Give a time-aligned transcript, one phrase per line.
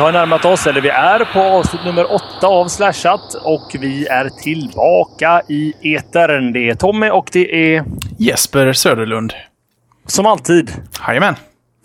[0.00, 4.28] Har närmat oss, eller vi är på avsnitt nummer åtta av Slashat och vi är
[4.28, 6.52] tillbaka i etern.
[6.52, 7.84] Det är Tommy och det är...
[8.18, 9.32] Jesper Söderlund.
[10.06, 10.72] Som alltid.
[11.08, 11.34] Jajamän.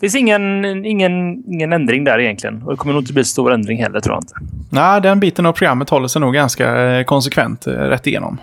[0.00, 2.62] finns ingen, ingen, ingen ändring där egentligen.
[2.62, 4.34] Och det kommer nog inte bli stor ändring heller, tror jag inte.
[4.70, 8.38] Nej, den biten av programmet håller sig nog ganska eh, konsekvent eh, rätt igenom.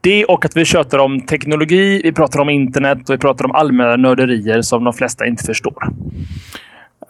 [0.00, 3.52] Det och att vi tjötar om teknologi, vi pratar om internet och vi pratar om
[3.52, 5.88] allmänna nörderier som de flesta inte förstår.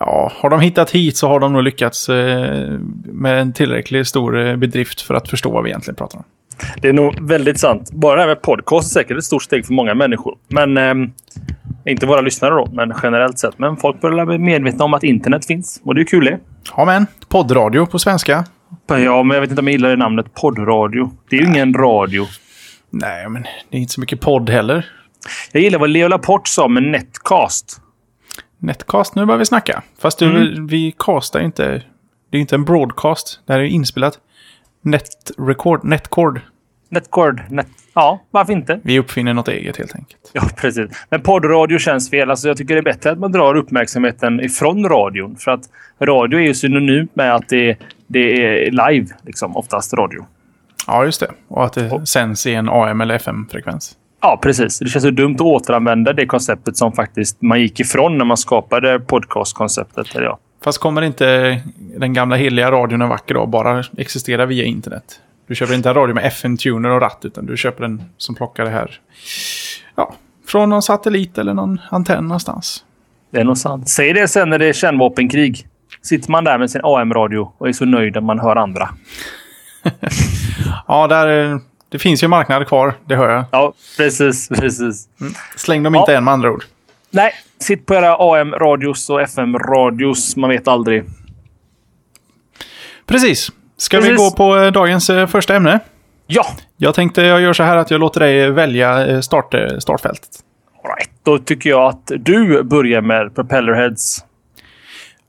[0.01, 4.47] Ja, har de hittat hit så har de nog lyckats eh, med en tillräckligt stor
[4.47, 6.25] eh, bedrift för att förstå vad vi egentligen pratar om.
[6.83, 7.93] Det är nog väldigt sant.
[7.93, 10.39] Bara det här med podcast är säkert ett stort steg för många människor.
[10.49, 11.11] Men eh,
[11.85, 13.59] inte våra lyssnare då, men generellt sett.
[13.59, 15.81] Men folk börjar bli medvetna om att internet finns.
[15.85, 16.39] Och det är kul det.
[16.77, 18.45] Ja, men poddradio på svenska.
[18.87, 21.11] Ja, men jag vet inte om jag gillar det namnet poddradio.
[21.31, 22.27] Det är ju ingen radio.
[22.91, 24.87] Nej, men det är inte så mycket podd heller.
[25.53, 27.81] Jag gillar vad Leo Laporte sa med netcast.
[28.61, 29.83] Netcast, nu börjar vi snacka.
[29.99, 30.67] Fast du, mm.
[30.67, 31.83] vi castar inte.
[32.31, 33.41] Det är inte en broadcast.
[33.47, 34.19] Det här är inspelat.
[34.83, 36.41] Net record, netcord.
[36.89, 37.43] Netcord.
[37.49, 38.81] Net, ja, varför inte?
[38.83, 40.31] Vi uppfinner något eget helt enkelt.
[40.33, 41.07] Ja, precis.
[41.11, 42.31] Men poddradio känns fel.
[42.31, 45.37] Alltså, jag tycker det är bättre att man drar uppmärksamheten ifrån radion.
[45.37, 45.69] För att
[46.01, 50.27] radio är ju synonymt med att det, det är live, liksom, oftast radio.
[50.87, 51.31] Ja, just det.
[51.49, 52.09] Och att det och.
[52.09, 53.97] sänds i en AM eller FM-frekvens.
[54.21, 54.79] Ja, precis.
[54.79, 58.37] Det känns ju dumt att återanvända det konceptet som faktiskt man gick ifrån när man
[58.37, 60.07] skapade podcastkonceptet.
[60.15, 60.39] Ja.
[60.65, 61.61] Fast kommer inte
[61.97, 65.21] den gamla heliga radion en vacker dag bara existera via internet?
[65.47, 68.65] Du köper inte en radio med FM-tuner och ratt, utan du köper en som plockar
[68.65, 69.01] det här
[69.97, 70.15] ja,
[70.47, 72.85] från någon satellit eller någon antenn någonstans.
[73.31, 73.89] Det är nog sant.
[73.89, 75.67] Säg det sen när det är kärnvapenkrig.
[76.03, 78.89] Sitter man där med sin AM-radio och är så nöjd när man hör andra.
[80.89, 83.45] ja, där, det finns ju marknad kvar, det hör jag.
[83.51, 84.49] Ja, precis.
[84.49, 85.09] precis.
[85.21, 85.33] Mm.
[85.57, 86.19] Släng dem inte ja.
[86.19, 86.65] än med andra ord.
[87.11, 90.37] Nej, sitt på era AM-radios och FM-radios.
[90.37, 91.05] Man vet aldrig.
[93.07, 93.51] Precis.
[93.77, 94.13] Ska precis.
[94.13, 95.81] vi gå på eh, dagens eh, första ämne?
[96.27, 96.47] Ja!
[96.77, 100.29] Jag tänkte jag gör så här att jag låter dig välja eh, start, startfältet.
[100.85, 101.11] right.
[101.23, 104.25] Då tycker jag att du börjar med Propellerheads.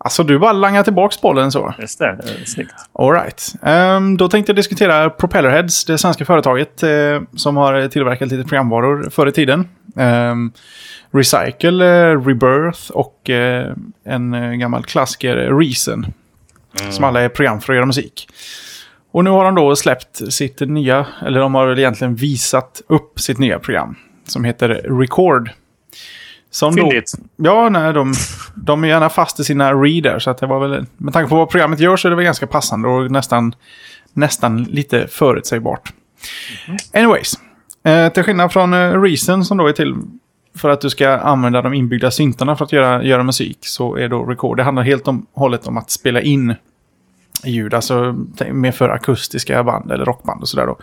[0.03, 1.73] Alltså du bara langar tillbaka bollen så.
[1.79, 2.73] Just det, snyggt.
[2.94, 3.53] Alright.
[3.62, 8.44] Um, ehm, då tänkte jag diskutera Propellerheads, det svenska företaget uh, som har tillverkat lite
[8.44, 9.67] programvaror förr i tiden.
[9.95, 10.51] Um,
[11.11, 13.73] Recycle, uh, Rebirth och uh,
[14.06, 16.06] en gammal klassiker, Reason.
[16.79, 16.91] Mm.
[16.91, 18.28] Som alla är program för att göra musik.
[19.11, 23.19] Och nu har de då släppt sitt nya, eller de har väl egentligen visat upp
[23.19, 23.95] sitt nya program.
[24.28, 24.69] Som heter
[25.00, 25.50] Record.
[26.51, 27.13] Som Fyndigt.
[27.17, 28.13] Då, ja, nej, de,
[28.56, 30.19] de är gärna fast i sina reader.
[30.19, 32.25] Så att det var väl, med tanke på vad programmet gör så är det väl
[32.25, 33.56] ganska passande och nästan,
[34.13, 35.94] nästan lite förutsägbart.
[36.67, 36.78] Mm.
[36.94, 37.34] Anyways.
[37.84, 39.95] Eh, till skillnad från eh, Reason som då är till
[40.56, 44.09] för att du ska använda de inbyggda syntarna för att göra, göra musik så är
[44.09, 44.57] då Record.
[44.57, 46.56] Det handlar helt och hållet om att spela in
[47.44, 47.73] ljud.
[47.73, 48.16] Alltså
[48.51, 50.78] mer för akustiska band eller rockband och sådär då.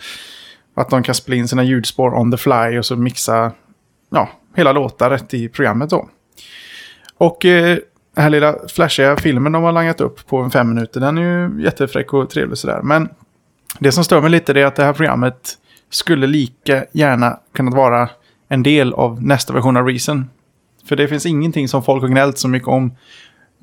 [0.75, 3.53] Att de kan spela in sina ljudspår on the fly och så mixa
[4.11, 4.28] ja,
[4.59, 6.09] hela låtar rätt i programmet då.
[7.19, 7.79] Och eh,
[8.15, 11.23] den här lilla flashiga filmen de har langat upp på en fem minuter, den är
[11.23, 12.81] ju jättefräck och trevlig sådär.
[12.83, 13.09] Men
[13.79, 15.59] det som stör mig lite är att det här programmet
[15.91, 18.09] skulle lika gärna kunnat vara
[18.49, 20.31] en del av nästa version av Reason.
[20.89, 22.97] För det finns ingenting som folk har gnällt så mycket om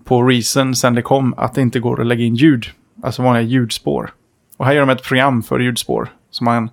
[0.04, 2.66] på Reason sen det kom, att det inte går att lägga in ljud.
[3.04, 4.14] Alltså vanliga ljudspår.
[4.58, 6.10] Och här gör de ett program för ljudspår.
[6.32, 6.70] Som man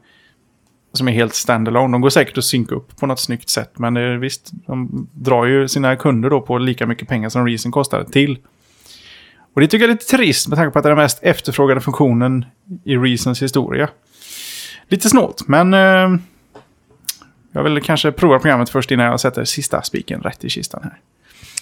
[0.93, 1.93] som är helt standalone.
[1.93, 3.79] De går säkert att synka upp på något snyggt sätt.
[3.79, 7.73] Men det, visst, de drar ju sina kunder då på lika mycket pengar som Reason
[7.73, 8.39] kostar till.
[9.55, 11.23] Och det tycker jag är lite trist med tanke på att det är den mest
[11.23, 12.45] efterfrågade funktionen
[12.85, 13.89] i Reasons historia.
[14.89, 16.21] Lite snålt, men eh,
[17.53, 20.99] jag vill kanske prova programmet först innan jag sätter sista spiken rätt i kistan här.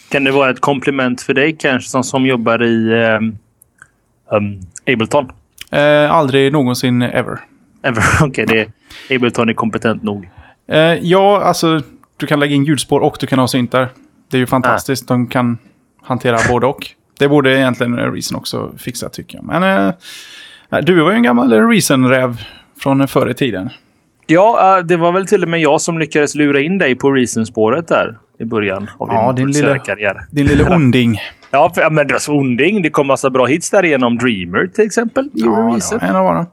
[0.08, 5.32] Kan det vara ett komplement för dig kanske som, som jobbar i eh, um, Ableton?
[5.70, 7.40] Eh, aldrig någonsin ever.
[8.20, 8.44] Okej.
[8.44, 8.66] Okay,
[9.08, 10.28] det Ableton är kompetent nog.
[10.68, 11.80] Eh, ja, alltså
[12.16, 13.88] du kan lägga in ljudspår och du kan ha syntar.
[14.30, 15.10] Det är ju fantastiskt.
[15.10, 15.14] Ah.
[15.14, 15.58] De kan
[16.02, 16.86] hantera både och.
[17.18, 19.44] Det borde egentligen Reason också fixa tycker jag.
[19.44, 19.88] Men
[20.70, 22.42] eh, du var ju en gammal Reason-räv
[22.80, 23.70] från förr i tiden.
[24.26, 27.12] Ja, eh, det var väl till och med jag som lyckades lura in dig på
[27.12, 30.26] Reason-spåret där i början av ja, din, din lilla, karriär.
[30.30, 31.20] Din lilla onding.
[31.50, 32.82] Ja, för, men det var så onding.
[32.82, 35.28] Det kom massa bra hits där igenom Dreamer till exempel.
[35.32, 36.46] Ja, det en av dem.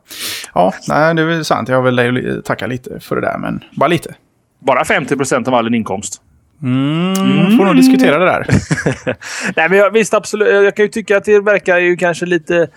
[0.54, 1.70] Ja, nej, det är sant.
[1.70, 4.16] Jag vill tacka lite för det där, men bara lite.
[4.60, 6.22] Bara 50 procent av all inkomst.
[6.64, 7.58] Mm, mm.
[7.58, 8.46] Får nog diskutera det där.
[9.56, 10.48] Nej, men jag, visst, absolut.
[10.48, 12.68] Jag kan ju tycka att det verkar ju kanske lite...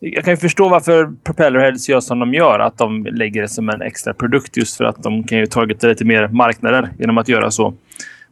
[0.00, 2.58] Jag kan ju förstå varför Propellerheads gör som de gör.
[2.58, 5.86] Att de lägger det som en extra produkt just för att de kan ju targeta
[5.86, 7.74] lite mer marknader genom att göra så.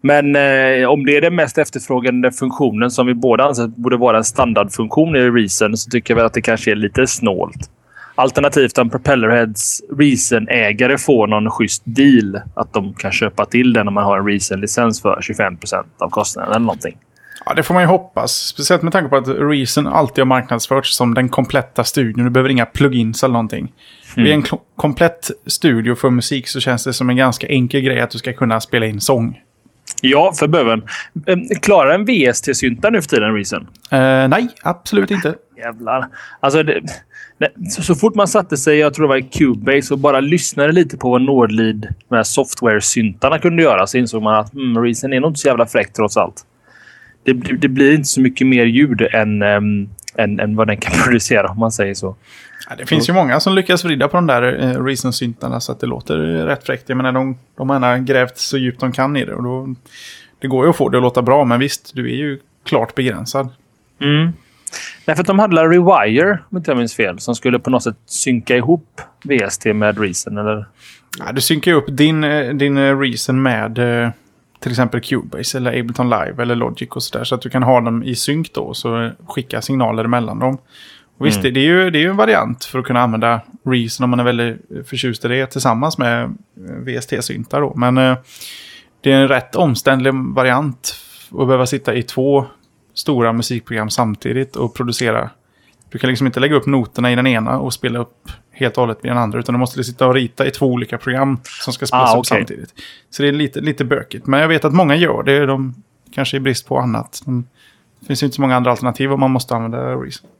[0.03, 4.17] Men eh, om det är den mest efterfrågade funktionen som vi båda anser borde vara
[4.17, 7.71] en standardfunktion i Reason så tycker jag att det kanske är lite snålt.
[8.15, 12.41] Alternativt om Propellerheads Reason-ägare får någon schysst deal.
[12.55, 16.51] Att de kan köpa till den om man har en Reason-licens för 25% av kostnaden
[16.51, 16.97] eller någonting.
[17.45, 18.33] Ja, det får man ju hoppas.
[18.33, 22.25] Speciellt med tanke på att Reason alltid har marknadsförts som den kompletta studion.
[22.25, 23.73] Du behöver inga plugins eller någonting.
[24.17, 24.25] Mm.
[24.25, 28.11] Vid en komplett studio för musik så känns det som en ganska enkel grej att
[28.11, 29.39] du ska kunna spela in sång.
[30.01, 30.83] Ja, för böven.
[31.27, 33.61] Ehm, klarar en VST-synta nu för tiden, Reason?
[33.63, 35.35] Uh, nej, absolut inte.
[35.57, 36.09] Jävlar.
[36.41, 36.81] Alltså, det,
[37.71, 40.73] så, så, fort man satte sig, jag tror det var i Cubase, och bara lyssnade
[40.73, 45.21] lite på vad Nordlead, här software-syntarna, kunde göra så insåg man att mm, Reason är
[45.21, 46.47] nog inte så jävla fräck trots allt.
[47.25, 50.93] Det, det, blir inte så mycket mer ljud än, um, än, än vad den kan
[51.05, 52.17] producera, om man säger så.
[52.69, 55.81] Ja, det finns ju många som lyckas vrida på de där eh, Reason-syntarna så att
[55.81, 56.17] det låter
[56.47, 56.89] rätt fräckt.
[56.89, 59.35] Jag menar, de, de har grävt så djupt de kan i det.
[59.35, 59.75] Och då,
[60.39, 62.95] det går ju att få det att låta bra, men visst, du är ju klart
[62.95, 63.49] begränsad.
[64.01, 64.33] Mm.
[65.07, 67.83] Nej, för att de hade Rewire, om inte jag minns fel, som skulle på något
[67.83, 70.67] sätt synka ihop VST med Reason, eller?
[71.19, 74.11] Ja, du synkar ju upp din, eh, din eh, Reason med eh,
[74.63, 77.25] till exempel Cubase eller Ableton Live eller Logic och sådär.
[77.25, 80.59] Så att du kan ha dem i synk då, så skicka signaler mellan dem.
[81.19, 81.55] Och visst, mm.
[81.55, 84.21] det, är ju, det är ju en variant för att kunna använda Reason om man
[84.21, 87.75] är väldigt förtjust i det tillsammans med VST-syntar då.
[87.77, 87.95] Men
[89.01, 90.95] det är en rätt omständlig variant
[91.31, 92.47] att behöva sitta i två
[92.95, 95.31] stora musikprogram samtidigt och producera.
[95.91, 98.83] Du kan liksom inte lägga upp noterna i den ena och spela upp helt och
[98.83, 99.39] hållet i den andra.
[99.39, 102.27] Utan du måste sitta och rita i två olika program som ska spelas ah, upp
[102.27, 102.75] samtidigt.
[103.11, 104.27] Så det är lite, lite bökigt.
[104.27, 105.47] Men jag vet att många gör det.
[105.47, 105.75] De
[106.15, 107.23] kanske i brist på annat.
[107.25, 107.47] De,
[108.01, 110.31] det finns ju inte så många andra alternativ om man måste använda Reason.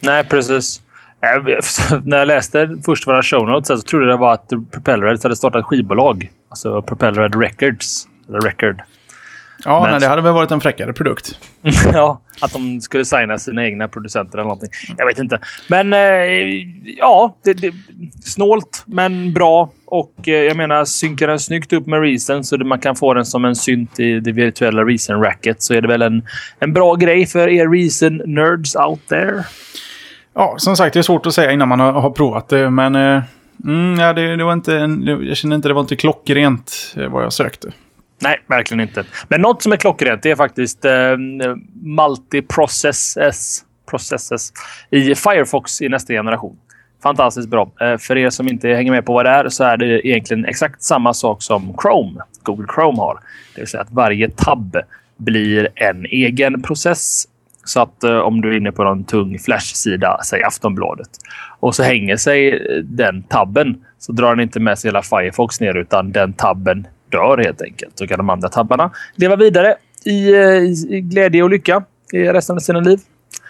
[0.00, 0.82] Nej, precis.
[2.04, 5.36] När jag läste först våra show notes så trodde jag det var att Propellerheads hade
[5.36, 6.30] startat skivbolag.
[6.48, 8.08] Alltså Propellerhead Records.
[8.28, 8.82] Eller Record.
[9.66, 9.90] Ja, men...
[9.90, 11.38] nej, det hade väl varit en fräckare produkt.
[11.92, 14.70] ja, att de skulle signa sina egna producenter eller någonting.
[14.96, 15.38] Jag vet inte.
[15.68, 15.98] Men eh,
[16.98, 17.72] ja, det, det,
[18.24, 19.70] snålt men bra.
[19.86, 23.24] Och eh, jag menar, synkar den snyggt upp med Reason så man kan få den
[23.24, 26.22] som en synt i det virtuella Reason-racket så är det väl en,
[26.58, 29.44] en bra grej för er Reason-nerds out there.
[30.34, 32.94] Ja, som sagt, det är svårt att säga innan man har, har provat det, men
[32.94, 33.22] eh,
[33.64, 34.72] mm, ja, det, det, var inte,
[35.28, 37.72] jag känner inte det var inte klockrent eh, vad jag sökte.
[38.18, 39.04] Nej, verkligen inte.
[39.28, 41.16] Men något som är klockrent det är faktiskt eh,
[41.82, 44.52] multiprocesses processes
[44.90, 46.56] i Firefox i nästa generation.
[47.02, 47.70] Fantastiskt bra.
[47.80, 50.44] Eh, för er som inte hänger med på vad det är så är det egentligen
[50.44, 53.18] exakt samma sak som Chrome, Google Chrome har.
[53.54, 54.76] Det vill säga att varje tab
[55.16, 57.28] blir en egen process.
[57.64, 61.10] Så att eh, om du är inne på någon tung Flash-sida, säg Aftonbladet,
[61.60, 65.76] och så hänger sig den tabben så drar den inte med sig hela Firefox ner
[65.76, 67.98] utan den tabben dör helt enkelt.
[67.98, 69.74] Så kan de andra tabbarna leva vidare
[70.04, 70.30] i,
[70.88, 72.98] i glädje och lycka i resten av sina liv.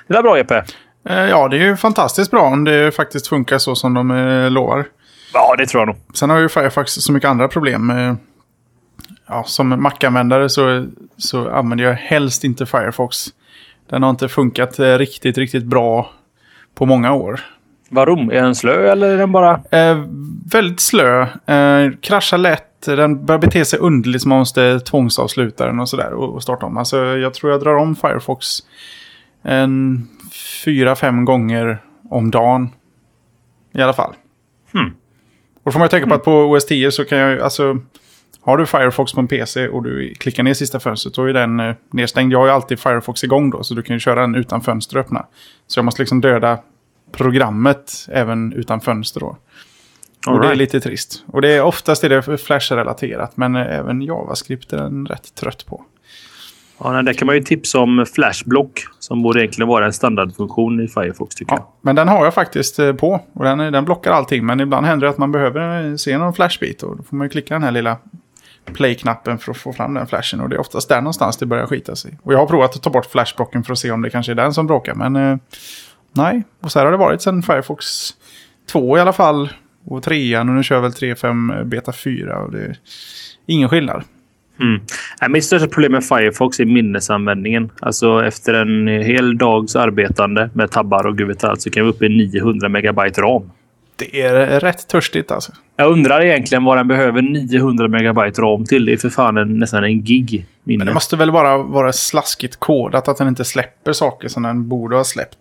[0.06, 0.64] Det var bra, Jeppe.
[1.08, 4.50] Eh, ja, det är ju fantastiskt bra om det faktiskt funkar så som de eh,
[4.50, 4.84] lovar.
[5.32, 5.96] Ja, det tror jag nog.
[6.14, 7.92] Sen har ju Firefox så mycket andra problem.
[9.28, 13.26] Ja, som Mac-användare så, så använder jag helst inte Firefox.
[13.90, 16.10] Den har inte funkat eh, riktigt, riktigt bra
[16.74, 17.40] på många år.
[17.88, 18.30] Varom?
[18.30, 19.60] Är den slö eller är den bara...
[19.70, 20.04] Eh,
[20.52, 21.22] väldigt slö.
[21.46, 22.75] Eh, kraschar lätt.
[22.86, 26.66] Den börjar bete sig underligt så man måste tvångsavsluta den och sådär och, och starta
[26.66, 26.76] om.
[26.76, 28.46] Alltså jag tror jag drar om Firefox
[29.42, 30.08] en
[30.64, 32.68] fyra, fem gånger om dagen.
[33.74, 34.14] I alla fall.
[34.72, 34.94] Hmm.
[35.54, 37.78] Och då får man ju tänka på att på OS 10 så kan jag alltså...
[38.40, 41.60] Har du Firefox på en PC och du klickar ner sista fönstret då är den
[41.60, 42.32] eh, nedstängd.
[42.32, 44.96] Jag har ju alltid Firefox igång då så du kan ju köra den utan fönster
[44.96, 45.26] öppna.
[45.66, 46.58] Så jag måste liksom döda
[47.12, 49.36] programmet även utan fönster då.
[50.26, 50.50] All och right.
[50.50, 51.24] det är lite trist.
[51.26, 55.84] Och det är oftast är det Flash-relaterat, men även JavaScript är den rätt trött på.
[56.78, 60.88] Ja, där kan man ju tipsa om Flashblock som borde egentligen vara en standardfunktion i
[60.88, 61.66] Firefox tycker ja, jag.
[61.80, 64.46] Men den har jag faktiskt eh, på och den, den blockar allting.
[64.46, 67.28] Men ibland händer det att man behöver se någon flashbit och då får man ju
[67.28, 67.96] klicka den här lilla
[68.64, 70.40] play-knappen för att få fram den flashen.
[70.40, 72.18] Och det är oftast där någonstans det börjar skita sig.
[72.22, 74.36] Och jag har provat att ta bort flashblocken för att se om det kanske är
[74.36, 74.94] den som bråkar.
[74.94, 75.36] Men eh,
[76.16, 77.86] Nej, och så här har det varit sedan Firefox
[78.66, 79.48] 2 i alla fall.
[79.86, 82.76] Och 3 och nu kör jag väl 3.5 Beta 4 och det är
[83.46, 84.02] ingen skillnad.
[84.60, 84.80] Mm.
[85.32, 87.70] Mitt största problem med Firefox är minnesanvändningen.
[87.80, 91.90] Alltså efter en hel dags arbetande med tabbar och gud vet allt så kan vi
[91.90, 93.50] upp i 900 megabyte ram.
[93.96, 95.52] Det är rätt törstigt alltså.
[95.76, 98.84] Jag undrar egentligen vad den behöver 900 megabyte ram till.
[98.84, 100.78] Det är för fan en, nästan en gig minne.
[100.78, 104.68] Men det måste väl bara vara slaskigt kodat att den inte släpper saker som den
[104.68, 105.38] borde ha släppt.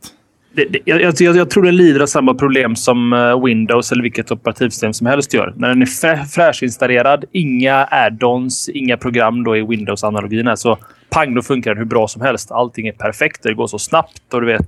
[0.55, 4.03] Det, det, jag, jag, jag, tror det lider av samma problem som eh, Windows eller
[4.03, 5.53] vilket operativsystem som helst gör.
[5.57, 10.57] När den är frä, fräschinstallerad, inga add-ons, inga program då i Windows-analogin.
[10.57, 10.77] Så
[11.09, 12.51] pang, då funkar den hur bra som helst.
[12.51, 13.43] Allting är perfekt.
[13.43, 14.33] Det går så snabbt.
[14.33, 14.67] Och du vet,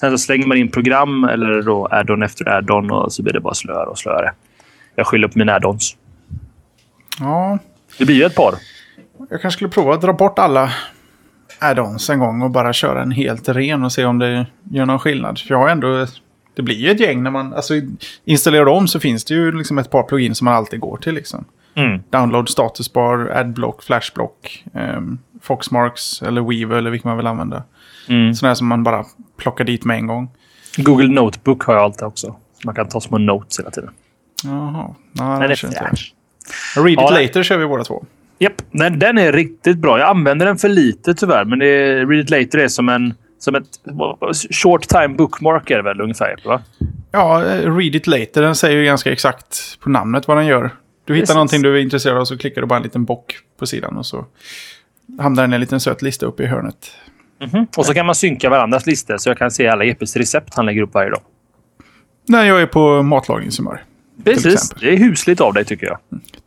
[0.00, 3.40] sen så slänger man in program eller då add-on efter add-on och så blir det
[3.40, 4.32] bara slöare och slöare.
[4.94, 5.96] Jag skyller på mina add-ons.
[7.20, 7.58] Ja.
[7.98, 8.54] Det blir ju ett par.
[9.30, 10.72] Jag kanske skulle prova att dra bort alla
[11.58, 14.98] add-ons en gång och bara köra en helt ren och se om det gör någon
[14.98, 15.38] skillnad.
[15.38, 16.06] För jag har ändå...
[16.54, 17.54] Det blir ju ett gäng när man...
[17.54, 17.74] Alltså,
[18.24, 21.14] installerar om så finns det ju liksom ett par plugin som man alltid går till.
[21.14, 21.44] Liksom.
[21.74, 22.02] Mm.
[22.10, 27.62] Download statusbar, adblock, flashblock, um, Foxmarks eller Weaver eller vilket man vill använda.
[28.08, 28.34] Mm.
[28.34, 29.04] Sådana som man bara
[29.36, 30.30] plockar dit med en gång.
[30.76, 32.36] Google Notebook har jag alltid också.
[32.64, 33.90] Man kan ta små notes hela tiden.
[34.44, 34.94] Jaha.
[35.12, 35.90] Ja, Men det det känns inte.
[36.76, 38.04] Read it Ja, later kör vi båda två.
[38.38, 39.98] Japp, den, den är riktigt bra.
[39.98, 43.14] Jag använder den för lite tyvärr, men det är, Read It Later är som en
[43.38, 43.64] som ett
[44.50, 46.34] short time bookmark är det väl ungefär?
[46.44, 46.62] Va?
[47.12, 48.42] Ja, eh, Read it later.
[48.42, 50.70] Den säger ju ganska exakt på namnet vad den gör.
[51.04, 51.34] Du hittar Precis.
[51.34, 54.06] någonting du är intresserad av så klickar du bara en liten bock på sidan och
[54.06, 54.26] så
[55.18, 56.92] hamnar den i en liten söt lista uppe i hörnet.
[57.52, 57.66] Mhm.
[57.76, 60.66] Och så kan man synka varandras listor så jag kan se alla Jeppes recept han
[60.66, 61.20] lägger upp varje dag.
[62.28, 63.82] När jag är på matlagningshumör.
[64.24, 64.70] Precis.
[64.70, 65.98] Det är husligt av dig tycker jag.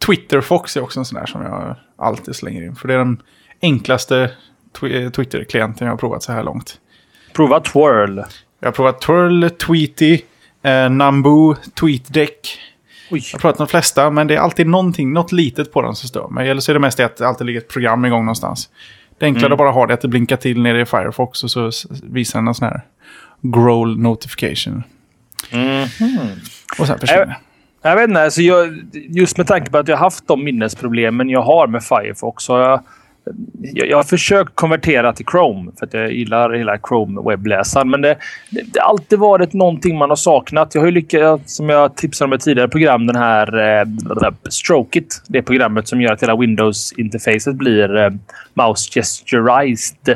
[0.05, 2.75] Twitter Fox är också en sån där som jag alltid slänger in.
[2.75, 3.21] För det är den
[3.61, 4.31] enklaste
[4.79, 6.77] twi- eh, Twitter-klienten jag har provat så här långt.
[7.33, 8.17] Prova Twirl.
[8.59, 10.19] Jag har provat Twirl, Tweety,
[10.63, 12.57] eh, Nambu, TweetDeck.
[13.11, 13.21] Oj.
[13.31, 16.09] Jag har provat de flesta, men det är alltid någonting, något litet på den som
[16.09, 16.49] stör mig.
[16.49, 18.69] Eller så är det mest att det alltid ligger ett program igång någonstans.
[19.17, 19.51] Det enklare Mm.
[19.53, 21.71] att bara ha det att det blinkar till nere i Firefox och så
[22.03, 22.81] visar den en sån här
[23.41, 24.83] growl notification.
[25.51, 25.87] Mhm.
[26.79, 27.37] Och sen försvinner det.
[27.81, 31.29] Jag vet inte, alltså jag, just med tanke på att jag har haft de minnesproblemen
[31.29, 32.43] jag har med Firefox.
[32.43, 32.83] Så jag,
[33.61, 37.89] jag, jag har försökt konvertera till Chrome för att jag gillar hela Chrome-webbläsaren.
[37.89, 38.17] Men det,
[38.79, 40.75] har alltid varit någonting man har saknat.
[40.75, 43.85] Jag har ju lyckats, som jag tipsade om i tidigare program, den här eh,
[44.49, 45.23] Strokit.
[45.27, 48.09] Det programmet som gör att hela Windows-interfacet blir eh,
[48.53, 50.09] mouse gesturized.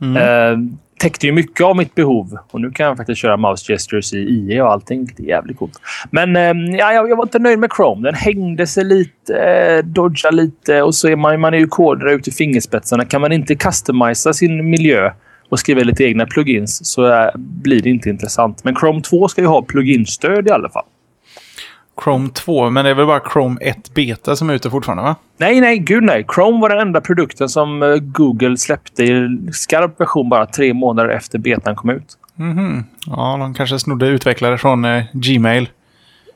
[0.00, 0.58] Eh,
[0.98, 2.38] täckte ju mycket av mitt behov.
[2.50, 5.08] Och nu kan jag faktiskt köra mouse gestures i IE och allting.
[5.16, 5.80] Det är jävligt coolt.
[6.10, 8.08] Men eh, ja, jag, jag var inte nöjd med Chrome.
[8.08, 12.12] Den hängde sig lite, eh, dodgade lite och så är man, man är ju kodare
[12.12, 13.04] ut i fingerspetsarna.
[13.04, 15.10] Kan man inte customisa sin miljö
[15.48, 18.64] och skriva lite egna plugins så eh, blir det inte intressant.
[18.64, 20.84] Men Chrome 2 ska ju ha pluginstöd i alla fall.
[22.04, 25.16] Chrome 2, men det är väl bara Chrome 1 Beta som är ute fortfarande va?
[25.38, 26.26] Nej, nej, gud nej.
[26.34, 31.08] Chrome var den enda produkten som eh, Google släppte i skarp version bara tre månader
[31.08, 32.18] efter betan kom ut.
[32.38, 32.84] Mhm.
[33.06, 35.68] Ja, de kanske snodde utvecklare från eh, Gmail.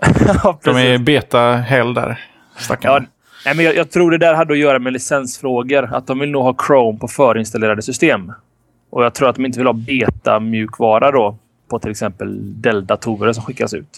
[0.01, 1.01] ja, De är precis.
[1.07, 2.21] beta-hell där.
[2.57, 2.95] Stackarna.
[2.95, 3.01] Ja,
[3.47, 5.95] nej, men jag, jag tror det där hade att göra med licensfrågor.
[5.95, 8.33] Att de vill nog ha Chrome på förinstallerade system.
[8.91, 11.37] Och jag tror att de inte vill ha beta-mjukvara då
[11.71, 13.89] på till exempel Dell-datorer som skickas ut.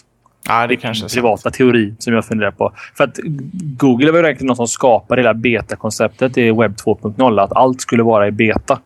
[0.47, 1.13] Ja, det kanske är min sant.
[1.13, 2.73] privata teori som jag funderar på.
[2.97, 3.19] För att
[3.53, 7.41] Google var ju egentligen någon som skapade hela beta-konceptet i webb 2.0.
[7.41, 8.79] Att allt skulle vara i beta.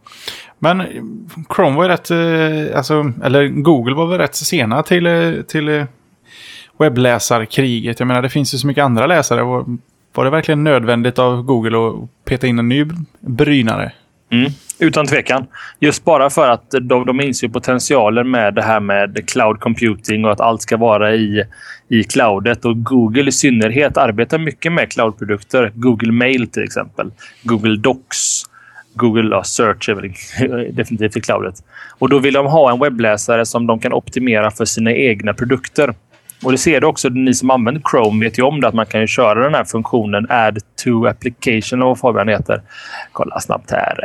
[0.60, 0.84] Men
[1.56, 5.70] Chrome var ju rätt, eh, alltså, eller Google var väl rätt sena till, eh, till
[5.70, 5.86] eh,
[6.80, 8.00] webbläsarkriget.
[8.00, 9.44] Jag menar, det finns ju så mycket andra läsare.
[9.44, 9.66] Var,
[10.14, 12.86] var det verkligen nödvändigt av Google att peta in en ny
[13.20, 13.92] brynare?
[14.32, 15.46] Mm, utan tvekan.
[15.80, 20.26] Just bara för att de, de inser ju potentialen med det här med cloud computing
[20.26, 21.44] och att allt ska vara i,
[21.90, 22.66] i cloudet.
[22.66, 25.72] Och Google i synnerhet arbetar mycket med cloudprodukter.
[25.76, 27.12] Google Mail till exempel.
[27.44, 28.44] Google Docs.
[28.94, 30.14] Google ja, Search är väl
[30.76, 31.56] definitivt i cloudet.
[32.00, 35.94] Och då vill de ha en webbläsare som de kan optimera för sina egna produkter.
[36.44, 38.86] Och det ser du också, ni som använder Chrome vet ju om det, att man
[38.86, 42.62] kan ju köra den här funktionen Add to application, eller vad Fabian heter.
[43.12, 43.96] Kolla snabbt här.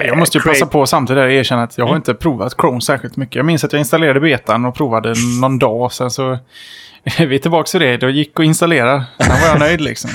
[0.00, 1.96] Eh, Jag måste ju passa på samtidigt att erkänna att jag har Mm.
[2.00, 3.36] inte provat Chrome särskilt mycket.
[3.36, 5.92] Jag minns att jag installerade betan och provade någon dag.
[5.92, 6.38] Sen så
[7.18, 7.96] är vi tillbaka till det.
[7.96, 9.04] Det gick att installera.
[9.20, 10.10] Sen var jag nöjd liksom.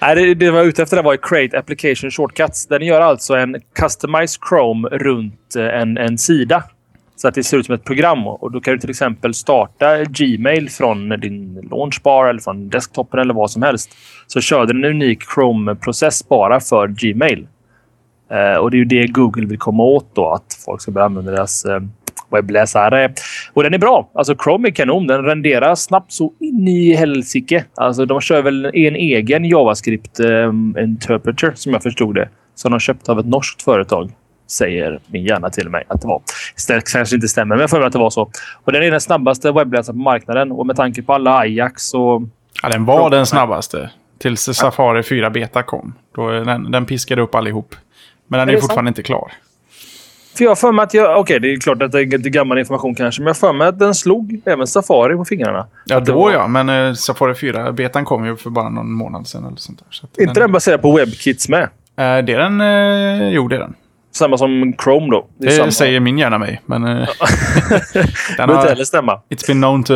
[0.00, 2.66] Nej, det, det var jag ute efter det var Create Application Shortcuts.
[2.66, 6.62] Den gör alltså en Customized Chrome runt eh, en, en sida.
[7.16, 8.26] Så att det ser ut som ett program.
[8.26, 13.34] Och då kan du till exempel starta Gmail från din launchbar eller från desktopen eller
[13.34, 13.90] vad som helst.
[14.26, 17.46] Så kör den en unik Chrome-process bara för Gmail.
[18.32, 20.30] Eh, och det är ju det Google vill komma åt då.
[20.30, 21.80] Att folk ska börja använda deras eh,
[22.30, 23.12] webbläsare.
[23.52, 24.10] Och den är bra.
[24.14, 25.06] Alltså Chrome är kanon.
[25.06, 27.64] Den renderar snabbt så in i helsike.
[27.74, 32.28] Alltså de kör väl en egen JavaScript eh, interpreter som jag förstod det.
[32.54, 34.10] Som de köpte av ett norskt företag.
[34.46, 36.22] Säger min hjärna till mig att det var.
[36.68, 38.30] Det kanske inte stämmer, men jag mig att det var så.
[38.64, 40.52] Och den är den snabbaste webbläsaren på marknaden.
[40.52, 42.22] Och med tanke på alla Ajax och
[42.62, 43.90] Ja, den var den snabbaste.
[44.18, 45.94] Tills Safari 4 Beta kom.
[46.14, 47.74] Då den, den piskade upp allihop.
[48.32, 48.70] Men den är det ju sant?
[48.70, 49.32] fortfarande inte klar.
[50.36, 51.10] För jag har för mig att jag...
[51.10, 53.52] Okej, okay, det är klart att det är gammal information kanske, men jag har för
[53.52, 55.66] mig att den slog även Safari på fingrarna.
[55.84, 56.32] Ja, då var...
[56.32, 56.46] ja.
[56.46, 59.86] Men uh, Safari 4-betan kom ju för bara någon månad sedan eller sånt där.
[59.90, 60.34] Så inte den...
[60.34, 61.62] den baserad på WebKits med?
[61.62, 62.60] Uh, det är den...
[62.60, 63.74] Uh, jo, det är den.
[64.12, 65.26] Samma som Chrome då?
[65.38, 66.84] Det, det säger min hjärna mig, men...
[66.84, 66.88] Uh,
[68.36, 68.56] den har...
[68.56, 69.20] inte heller stämma.
[69.28, 69.94] It's been known to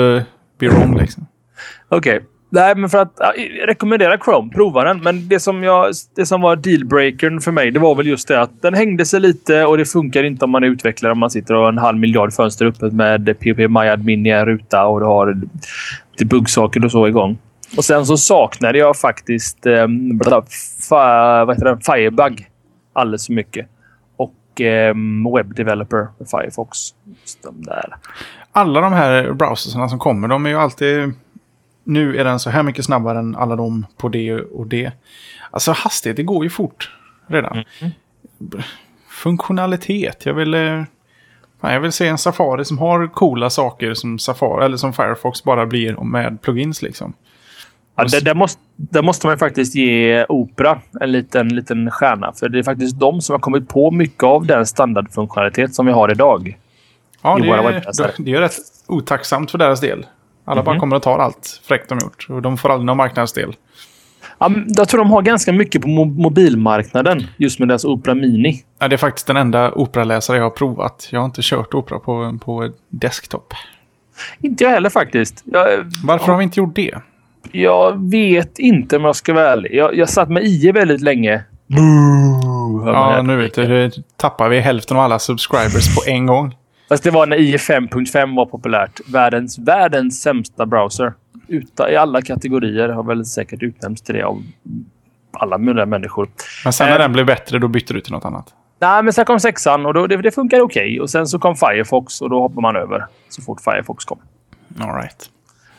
[0.59, 1.27] be wrong, liksom.
[1.89, 2.17] Okej.
[2.17, 2.27] Okay.
[2.49, 3.33] Nej, men för att ja,
[3.67, 4.53] rekommendera Chrome.
[4.53, 5.01] Prova den.
[5.03, 8.41] Men det som, jag, det som var dealbreakern för mig, det var väl just det
[8.41, 11.13] att den hängde sig lite och det funkar inte om man är utvecklare.
[11.13, 14.47] Om man sitter och har en halv miljard fönster uppe med POP MyAdmin i en
[14.47, 15.41] ruta och du har
[16.13, 17.39] lite buggsaker och så igång.
[17.77, 19.87] Och sen så saknade jag faktiskt eh,
[20.91, 21.79] vad heter det?
[21.85, 22.49] Firebug
[22.93, 23.67] alldeles för mycket.
[24.17, 24.95] Och eh,
[25.37, 26.79] Web Developer med Firefox.
[27.23, 27.95] Just de där.
[28.53, 31.13] Alla de här browsersarna som kommer, de är ju alltid
[31.87, 34.93] nu är den så här mycket snabbare än alla de på det och det.
[35.51, 36.91] Alltså hastighet, det går ju fort
[37.27, 37.65] redan.
[37.81, 37.93] Mm.
[39.09, 40.55] Funktionalitet, jag vill...
[40.55, 40.83] Eh,
[41.61, 45.67] jag vill se en Safari som har coola saker som Safari, eller som Firefox bara
[45.67, 47.13] blir med plugins liksom.
[47.97, 52.33] Ja, det, det, måste, det måste man faktiskt ge Opera en liten, liten stjärna.
[52.33, 55.93] För det är faktiskt de som har kommit på mycket av den standardfunktionalitet som vi
[55.93, 56.59] har idag.
[57.23, 60.07] Ja, det är, det är rätt otacksamt för deras del.
[60.47, 60.67] Alla mm -hmm.
[60.67, 60.81] bara mhm.
[60.81, 62.27] kommer och tar allt fräckt de gjort.
[62.29, 63.57] Och de får aldrig någon marknadsdel.
[64.39, 67.27] Ja, jag tror de har ganska mycket på mobilmarknaden.
[67.37, 68.63] Just med deras Opera Mini.
[68.79, 71.09] Ja, det är faktiskt den enda Opera-läsare jag har provat.
[71.11, 73.55] Jag har inte kört Opera på, på desktop.
[74.41, 75.43] Inte jag heller faktiskt.
[75.45, 75.69] Jag,
[76.05, 76.95] Varför ja, har vi inte gjort det?
[77.53, 79.75] Jag vet inte om jag ska vara ärlig.
[79.75, 81.45] Jag, jag satt med IE väldigt länge.
[82.87, 83.91] Ja, nu vet du.
[84.17, 86.55] Tappar vi hälften av alla subscribers på en gång.
[86.89, 89.01] Fast det var när IE 5.5 var populärt.
[89.09, 91.13] Världens, världens sämsta browser.
[91.49, 94.43] Uta, I alla kategorier har väl säkert utnämnts till det av
[95.33, 96.29] alla möjliga människor.
[96.65, 98.55] Men sen när eh, den blev bättre, då bytte du till något annat?
[98.79, 100.83] Nej, men sen kom sexan och då, det, det funkade okej.
[100.83, 101.01] Okay.
[101.01, 104.19] Och sen så kom Firefox och då hoppade man över så fort Firefox kom.
[104.81, 105.31] All right.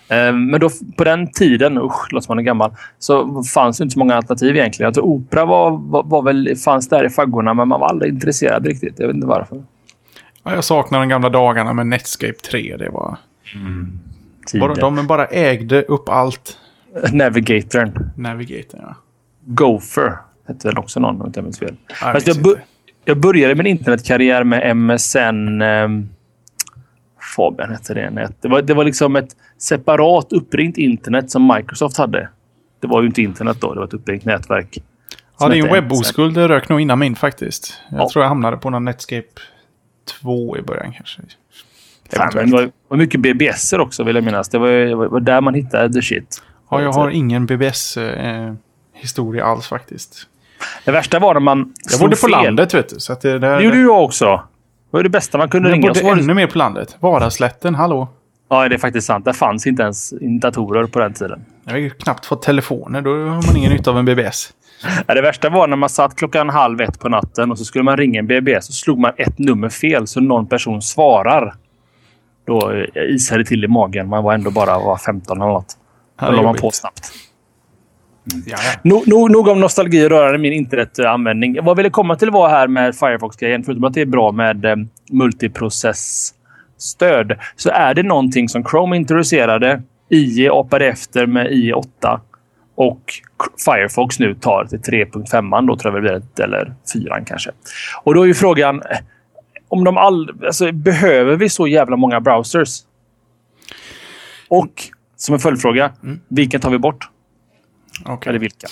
[0.09, 3.93] Eh, men då, på den tiden, usch, låter man är gammal, så fanns det inte
[3.93, 4.93] så många alternativ egentligen.
[4.93, 8.65] Tror Opera var, var, var väl, fanns där i faggorna, men man var aldrig intresserad
[8.65, 8.99] riktigt.
[8.99, 9.63] Jag vet inte varför.
[10.47, 12.77] Ja, jag saknar de gamla dagarna med Netscape 3.
[12.77, 13.17] Det var...
[13.55, 13.99] Mm.
[14.59, 16.57] Bara, de bara ägde upp allt.
[17.11, 18.09] Navigatorn.
[18.15, 18.95] Navigatorn, ja.
[19.45, 21.75] Gopher hette väl också någon, om jag inte fel.
[21.87, 22.37] Jag, Fast jag,
[23.05, 25.61] jag började min internetkarriär med MSN...
[25.61, 25.89] Eh,
[27.35, 28.31] Fabian hette det.
[28.41, 32.29] Det var, det var liksom ett separat uppringt internet som Microsoft hade.
[32.79, 34.77] Det var ju inte internet då, det var ett uppringt nätverk.
[35.39, 37.81] Ja, din webboskuld rök nog innan min faktiskt.
[37.89, 38.09] Jag ja.
[38.09, 39.27] tror jag hamnade på någon Netscape
[40.07, 41.21] två i början kanske.
[42.13, 44.49] Fan, det var, var mycket BBS också vill jag minnas.
[44.49, 46.41] Det var, var där man hittade the shit.
[46.69, 50.27] Ja, jag har ingen BBS-historia eh, alls faktiskt.
[50.85, 52.31] Det värsta var när man Jag bodde på fel.
[52.31, 52.99] landet vet du.
[52.99, 54.25] Så att det, det, det gjorde jag också.
[54.25, 55.87] Det var det bästa man kunde jag ringa.
[55.87, 56.97] Jag bodde ännu mer på landet.
[56.99, 58.07] Varaslätten, hallå?
[58.49, 59.25] Ja, det är faktiskt sant.
[59.25, 61.45] Det fanns inte ens datorer på den tiden.
[61.63, 63.01] Jag har ju knappt fått telefoner.
[63.01, 64.53] Då har man ingen nytta av en BBS.
[65.07, 67.97] Det värsta var när man satt klockan halv ett på natten och så skulle man
[67.97, 71.53] ringa en BBS och slog man ett nummer fel så någon person svarar.
[72.47, 74.09] Då eh, isade det till i magen.
[74.09, 75.77] Man var ändå bara var 15 eller något.
[76.19, 77.11] Då la man på snabbt.
[78.33, 78.43] Mm.
[78.47, 78.89] Ja, ja.
[79.05, 81.55] No, nog om nostalgi rörande min internetanvändning.
[81.55, 84.65] Vad jag ville komma till var här med Firefox-grejen, förutom att det är bra med
[84.65, 84.75] eh,
[85.11, 89.81] multiprocess-stöd, så är det någonting som Chrome introducerade.
[90.09, 92.21] IE apade efter med IE 8
[92.77, 93.13] och
[93.65, 97.51] Firefox nu tar till 3.5 då tror jag det eller 4 kanske.
[98.03, 98.81] Och då är ju frågan
[99.69, 102.79] om de all, alltså, behöver vi så jävla många browsers?
[104.47, 104.71] Och
[105.15, 106.19] som en följdfråga, mm.
[106.27, 107.09] vilken tar vi bort?
[108.05, 108.29] Okay.
[108.29, 108.67] Eller vilka?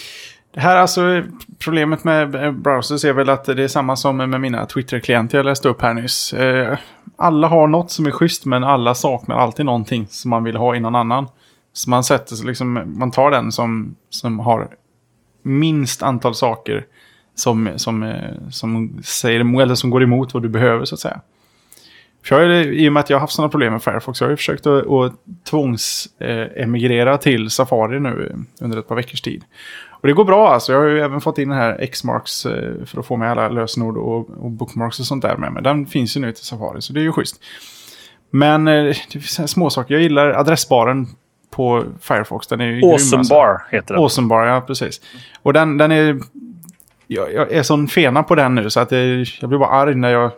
[0.54, 1.24] Det här alltså,
[1.60, 5.70] problemet med browsers är väl att det är samma som med mina Twitter-klienter jag läste
[5.70, 6.34] upp här nyss.
[6.34, 6.78] Eh,
[7.18, 10.76] alla har något som är schysst men alla saknar alltid någonting som man vill ha
[10.76, 11.28] i någon annan.
[11.76, 14.68] Så man sätter sig liksom, man tar den som, som har
[15.44, 16.86] minst antal saker
[17.36, 18.14] som, som,
[18.52, 21.22] som, säger, eller som går emot vad du behöver så att säga.
[22.24, 24.32] För jag, I och med att jag har haft sådana problem med Firefox, jag har
[24.32, 25.14] ju försökt att, att
[25.50, 29.44] tvångsemigrera eh, till Safari nu under ett par veckors tid.
[29.90, 30.74] Och det går bra alltså.
[30.74, 33.50] Jag har ju även fått in den här Xmarks eh, för att få med alla
[33.50, 35.54] lösenord och, och bookmarks och sånt där med.
[35.54, 35.64] mig.
[35.64, 37.44] den finns ju nu till Safari, så det är ju schysst.
[38.30, 39.94] Men eh, det finns småsaker.
[39.94, 41.08] Jag gillar adressbaren
[41.56, 42.48] på Firefox.
[42.48, 44.04] Den är ju awesome grym, Bar heter den.
[44.04, 45.02] Awesome Bar, ja precis.
[45.42, 46.20] Och den, den är...
[47.08, 49.96] Jag, jag är sån fena på den nu så att det, jag blir bara arg
[49.96, 50.32] när jag...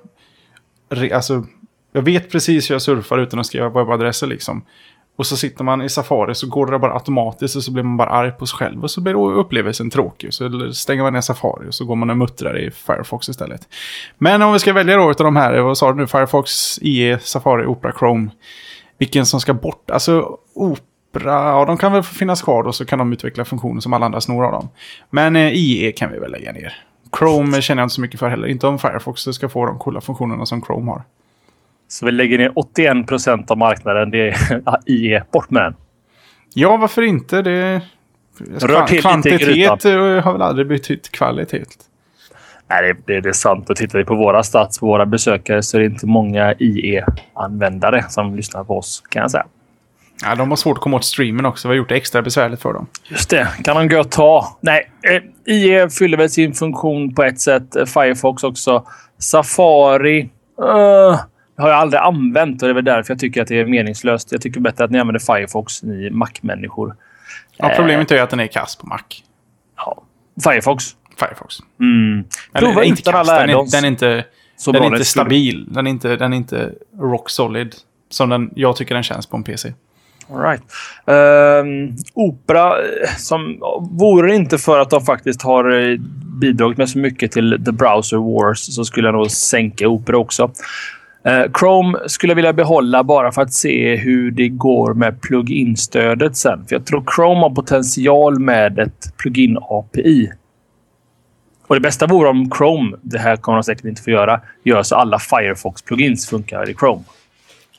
[1.14, 1.44] Alltså,
[1.92, 4.62] jag vet precis hur jag surfar utan att skriva webbadresser liksom.
[5.16, 7.98] Och så sitter man i Safari så går det bara automatiskt och så blir man
[7.98, 8.84] bara arg på sig själv.
[8.84, 10.34] Och så blir upplevelsen tråkig.
[10.34, 13.62] Så stänger man ner Safari och så går man och muttrar i Firefox istället.
[14.18, 16.08] Men om vi ska välja då utav de här, vad sa du nu?
[16.08, 18.30] Firefox, IE, Safari, Opera, Chrome.
[18.98, 19.92] Vilken som ska bort?
[19.92, 20.84] Alltså Opera,
[21.26, 24.22] ja de kan väl finnas kvar då så kan de utveckla funktioner som alla andra
[24.22, 24.70] snor av dem.
[25.10, 26.74] Men eh, IE kan vi väl lägga ner.
[27.20, 28.48] Chrome känner jag inte så mycket för heller.
[28.48, 31.04] Inte om Firefox ska få de coola funktionerna som Chrome har.
[31.88, 34.12] Så vi lägger ner 81 procent av marknaden.
[34.12, 35.24] Det är IE.
[35.32, 35.76] Bort med den.
[36.54, 37.42] Ja, varför inte?
[37.42, 37.82] Det...
[38.60, 39.84] Rör till Kvantitet
[40.24, 41.66] har väl aldrig betytt kvalitet.
[42.70, 43.70] Nej, det, det, det är sant.
[43.70, 48.06] Och tittar vi på våra stats på våra besökare så är det inte många IE-användare
[48.10, 49.46] som lyssnar på oss, kan jag säga.
[50.24, 51.68] Ja, de har svårt att komma åt streamen också.
[51.68, 52.88] Vi har gjort det extra besvärligt för dem.
[53.04, 53.48] Just det.
[53.64, 54.58] Kan de gå och ta.
[54.62, 57.76] Nej, eh, IE fyller väl sin funktion på ett sätt.
[57.94, 58.86] Firefox också.
[59.20, 60.30] Safari.
[60.62, 61.20] Uh,
[61.58, 64.32] har jag aldrig använt och det är väl därför jag tycker att det är meningslöst.
[64.32, 66.96] Jag tycker bättre att ni använder Firefox, ni Mac-människor.
[67.58, 69.00] Ja, problemet är ju att den är kass på Mac.
[69.78, 70.04] Ja.
[70.44, 70.84] Firefox.
[71.20, 71.56] Firefox.
[71.80, 72.24] Mm.
[72.54, 74.26] Eller, Prova inte kass, den, är, den är inte,
[74.58, 75.68] så den är inte stabil.
[75.72, 77.76] Den är inte, den är inte rock solid.
[78.10, 79.74] Som den, jag tycker den känns på en PC.
[80.30, 80.62] All right.
[81.06, 83.60] Um, Opera, eh, som
[83.92, 85.98] vore det inte för att de faktiskt har eh,
[86.42, 90.52] bidragit med så mycket till The Browser Wars så skulle jag nog sänka Opera också.
[91.28, 96.38] Uh, Chrome skulle jag vilja behålla bara för att se hur det går med plugin-stödet
[96.38, 96.66] sen.
[96.68, 100.32] För jag tror Chrome har potential med ett plugin API.
[101.68, 104.84] Och det bästa vore om Chrome, det här kommer de säkert inte få göra, gör
[104.84, 107.04] så alla Firefox-plugins funkar i Chrome.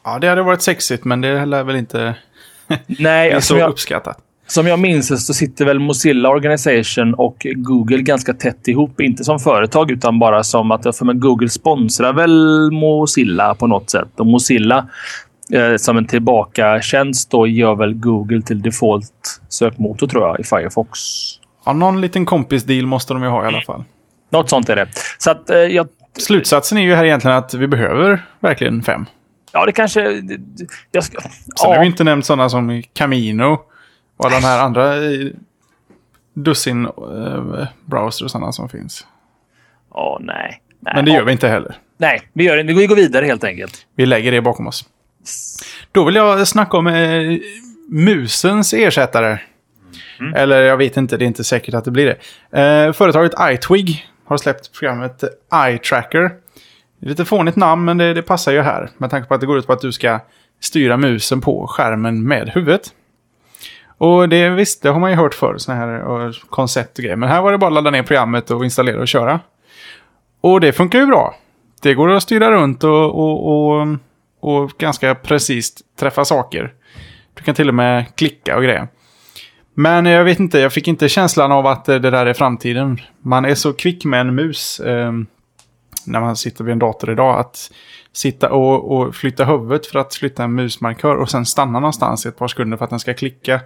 [0.04, 2.14] Ja, det hade varit sexigt, men det lär väl inte
[2.86, 4.18] Nej, det är så jag, uppskattat.
[4.46, 9.00] Som jag minns det så sitter väl Mozilla Organization och Google ganska tätt ihop.
[9.00, 14.08] Inte som företag utan bara som att för Google sponsrar väl Mozilla på något sätt.
[14.16, 14.88] Och Mozilla
[15.52, 20.98] eh, som en tillbaka-tjänst då gör väl Google till default sökmotor tror jag i Firefox.
[21.64, 23.84] Ja, någon liten kompis-deal måste de ju ha i alla fall.
[24.30, 24.88] Något sånt är det.
[25.18, 25.88] Så att, eh, jag...
[26.18, 29.06] Slutsatsen är ju här egentligen att vi behöver verkligen fem.
[29.52, 30.22] Ja, det kanske...
[30.90, 31.74] Jag ska, Sen ja.
[31.74, 33.60] har vi inte nämnt sådana som Camino
[34.16, 34.94] och alla de här andra
[36.34, 39.06] dussin uh, browser och sådana som finns.
[39.90, 40.62] Oh, nej.
[40.80, 40.94] nej.
[40.94, 41.76] Men det gör vi inte heller.
[41.96, 42.62] Nej, vi gör det.
[42.62, 43.86] Vi går vidare helt enkelt.
[43.94, 44.84] Vi lägger det bakom oss.
[45.92, 47.38] Då vill jag snacka om eh,
[47.88, 49.38] musens ersättare.
[50.20, 50.34] Mm.
[50.34, 52.06] Eller jag vet inte, det är inte säkert att det blir
[52.50, 52.60] det.
[52.60, 56.30] Eh, företaget iTwig har släppt programmet iTracker.
[57.00, 58.90] Lite fånigt namn, men det, det, passar ju här.
[58.98, 60.20] Med tanke på att det går ut på att du ska
[60.60, 62.92] styra musen på skärmen med huvudet.
[63.98, 67.16] Och det visst, det har man ju hört förr, sådana här eh, koncept och grejer.
[67.16, 69.40] Men här var det bara att ladda ner programmet och installera och köra.
[70.40, 71.34] Och det funkar ju bra.
[71.82, 73.96] Det går att styra runt och, och, och,
[74.40, 76.72] och ganska precis träffa saker.
[77.34, 78.88] Du kan till och med klicka och grejer.
[79.74, 83.00] Men jag vet inte, jag fick inte känslan av att eh, det där är framtiden.
[83.22, 84.80] Man är så kvick med en mus.
[84.80, 85.26] Ehm,
[86.08, 87.40] när man sitter vid en dator idag.
[87.40, 87.70] Att
[88.12, 92.28] sitta och, och flytta huvudet för att flytta en musmarkör och sen stanna någonstans i
[92.28, 93.60] ett par sekunder för att den ska klicka.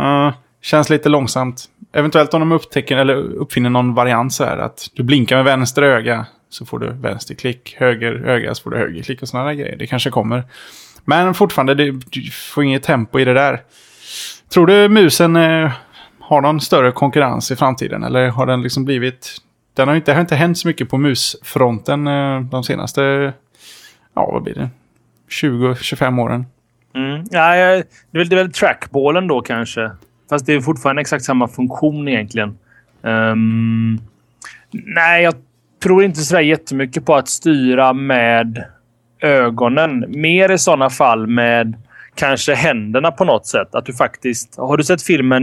[0.00, 0.32] Uh,
[0.62, 1.64] känns lite långsamt.
[1.92, 5.82] Eventuellt om de upptäcker eller uppfinner någon variant så här att du blinkar med vänster
[5.82, 9.76] öga så får du vänsterklick, höger öga så får du högerklick och sådana grejer.
[9.76, 10.44] Det kanske kommer.
[11.04, 13.62] Men fortfarande, det, du får inget tempo i det där.
[14.54, 15.72] Tror du musen eh,
[16.20, 18.04] har någon större konkurrens i framtiden?
[18.04, 19.36] Eller har den liksom blivit
[19.74, 23.32] den har inte, det har inte hänt så mycket på musfronten eh, de senaste,
[24.14, 24.68] ja vad blir det,
[25.30, 26.46] 20-25 åren.
[26.94, 27.24] Mm.
[27.30, 29.90] Ja, det är väl, det är väl trackballen då kanske.
[30.30, 32.58] Fast det är fortfarande exakt samma funktion egentligen.
[33.02, 34.00] Um,
[34.70, 35.34] nej, jag
[35.82, 38.64] tror inte så jättemycket på att styra med
[39.20, 40.04] ögonen.
[40.08, 41.74] Mer i sådana fall med
[42.14, 43.74] kanske händerna på något sätt.
[43.74, 44.56] Att du faktiskt...
[44.56, 45.42] Har du sett filmen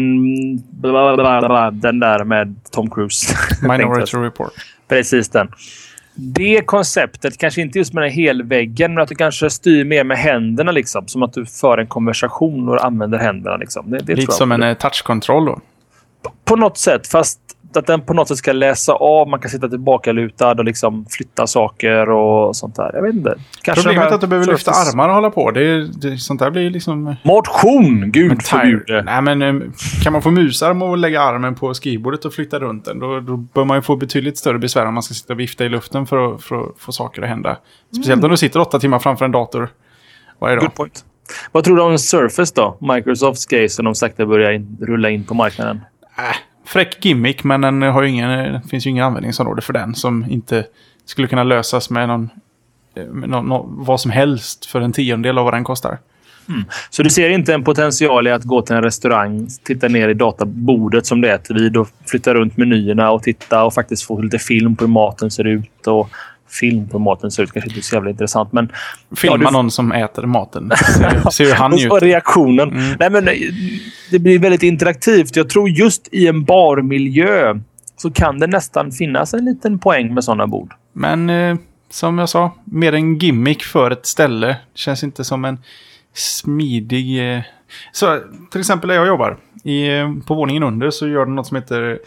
[1.71, 3.35] den där med Tom Cruise?
[3.67, 4.53] Minority Report.
[4.87, 5.47] Precis den.
[6.15, 10.17] Det konceptet, kanske inte just med den helväggen, men att du kanske styr mer med
[10.17, 10.71] händerna.
[10.71, 13.57] Liksom, som att du för en konversation och använder händerna.
[13.57, 13.91] Liksom.
[13.91, 15.59] Det, det Lite som en eh, touchkontroll då?
[16.45, 17.39] På något sätt, fast
[17.77, 19.27] att den på något sätt ska läsa av.
[19.27, 22.91] Man kan sitta tillbaka lutad och liksom flytta saker och sånt där.
[22.93, 23.35] Jag vet inte.
[23.61, 25.51] Kanske Problemet är att du behöver lyfta armar och hålla på.
[25.51, 27.15] Det, det, sånt där blir liksom...
[27.23, 28.11] Motion!
[28.11, 29.01] Gud förbjude.
[29.01, 29.71] Nej, men eh,
[30.03, 33.37] kan man få musarm och lägga armen på skrivbordet och flytta runt den, då, då
[33.37, 36.07] bör man ju få betydligt större besvär om man ska sitta och vifta i luften
[36.07, 37.57] för att, för att få saker att hända.
[37.87, 38.25] Speciellt mm.
[38.25, 39.69] om du sitter åtta timmar framför en dator
[40.39, 40.63] varje dag.
[40.63, 41.05] Good point.
[41.51, 42.77] Vad tror du om Surface då?
[42.93, 45.81] Microsofts grej som de sakta börjar in, rulla in på marknaden.
[46.29, 49.95] Äh, fräck gimmick, men den har ju ingen, det finns ju ingen användningsområde för den
[49.95, 50.65] som inte
[51.05, 52.29] skulle kunna lösas med någon,
[52.95, 55.97] med någon, någon vad som helst för en tiondel av vad den kostar.
[56.49, 56.63] Mm.
[56.89, 60.13] Så du ser inte en potential i att gå till en restaurang, titta ner i
[60.13, 64.39] databordet som det äter vid och flytta runt menyerna och titta och faktiskt få lite
[64.39, 66.09] film på hur maten ser ut och
[66.51, 67.51] film på maten ser ut.
[67.51, 68.71] Kanske inte så jävla intressant, men...
[69.15, 69.53] Filma ja, du...
[69.53, 70.71] någon som äter maten.
[70.97, 72.01] Ser, ser hur han ut.
[72.01, 72.69] reaktionen.
[72.69, 72.95] Mm.
[72.99, 73.29] Nej, men
[74.11, 75.35] det blir väldigt interaktivt.
[75.35, 77.59] Jag tror just i en barmiljö
[77.97, 80.73] så kan det nästan finnas en liten poäng med sådana bord.
[80.93, 81.57] Men eh,
[81.89, 84.47] som jag sa, mer en gimmick för ett ställe.
[84.47, 85.59] Det känns inte som en
[86.13, 87.35] smidig...
[87.35, 87.41] Eh...
[87.91, 88.19] Så
[88.51, 91.57] till exempel där jag jobbar, i, eh, på våningen under så gör de något som
[91.57, 91.99] heter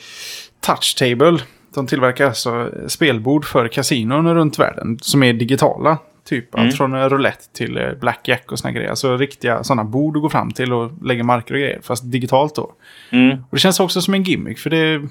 [0.61, 1.39] Touch Table.
[1.75, 5.99] De tillverkar alltså spelbord för kasinon runt världen som är digitala.
[6.25, 6.67] Typ mm.
[6.67, 8.91] allt från roulette till eh, blackjack och såna grejer.
[8.91, 11.81] Alltså riktiga sådana bord att gå fram till och lägga marker och grejer.
[11.83, 12.73] Fast digitalt då.
[13.11, 13.31] Mm.
[13.31, 14.59] Och det känns också som en gimmick.
[14.59, 15.09] För det,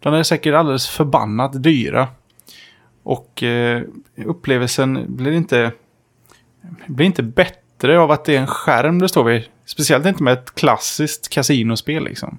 [0.00, 2.08] de är säkert alldeles förbannat dyra.
[3.02, 3.82] Och eh,
[4.24, 5.72] upplevelsen blir inte,
[6.86, 9.42] blir inte bättre av att det är en skärm det står vid.
[9.64, 12.38] Speciellt inte med ett klassiskt kasinospel liksom.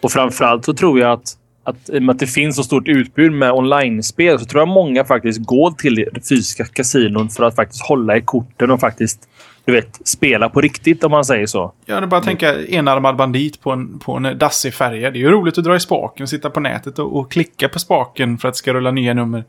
[0.00, 2.88] Och framförallt så tror jag att att i och med att det finns så stort
[2.88, 7.82] utbud med online-spel så tror jag många faktiskt går till fysiska kasinon för att faktiskt
[7.82, 9.28] hålla i korten och faktiskt
[9.64, 11.72] du vet, spela på riktigt om man säger så.
[11.86, 15.10] Ja, det bara tänka enarmad bandit på en, på en dassig färja.
[15.10, 17.78] Det är ju roligt att dra i spaken, sitta på nätet och, och klicka på
[17.78, 19.44] spaken för att det ska rulla nya nummer.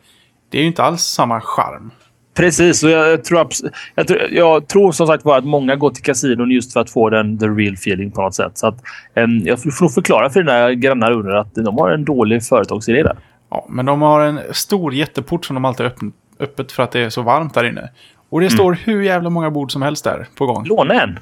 [0.49, 1.91] Det är ju inte alls samma charm.
[2.37, 3.47] Precis, och jag tror,
[3.95, 6.89] jag, tror, jag tror som sagt var att många går till kasinon just för att
[6.89, 8.57] få den the real feeling på något sätt.
[8.57, 8.83] Så att,
[9.15, 13.03] um, jag får nog förklara för dina grannar under att de har en dålig företagsidé
[13.03, 13.17] där.
[13.49, 15.93] Ja, men de har en stor jätteport som de alltid har
[16.39, 17.89] öppet för att det är så varmt där inne.
[18.29, 18.57] Och det mm.
[18.57, 20.65] står hur jävla många bord som helst där på gång.
[20.65, 21.19] Låna en!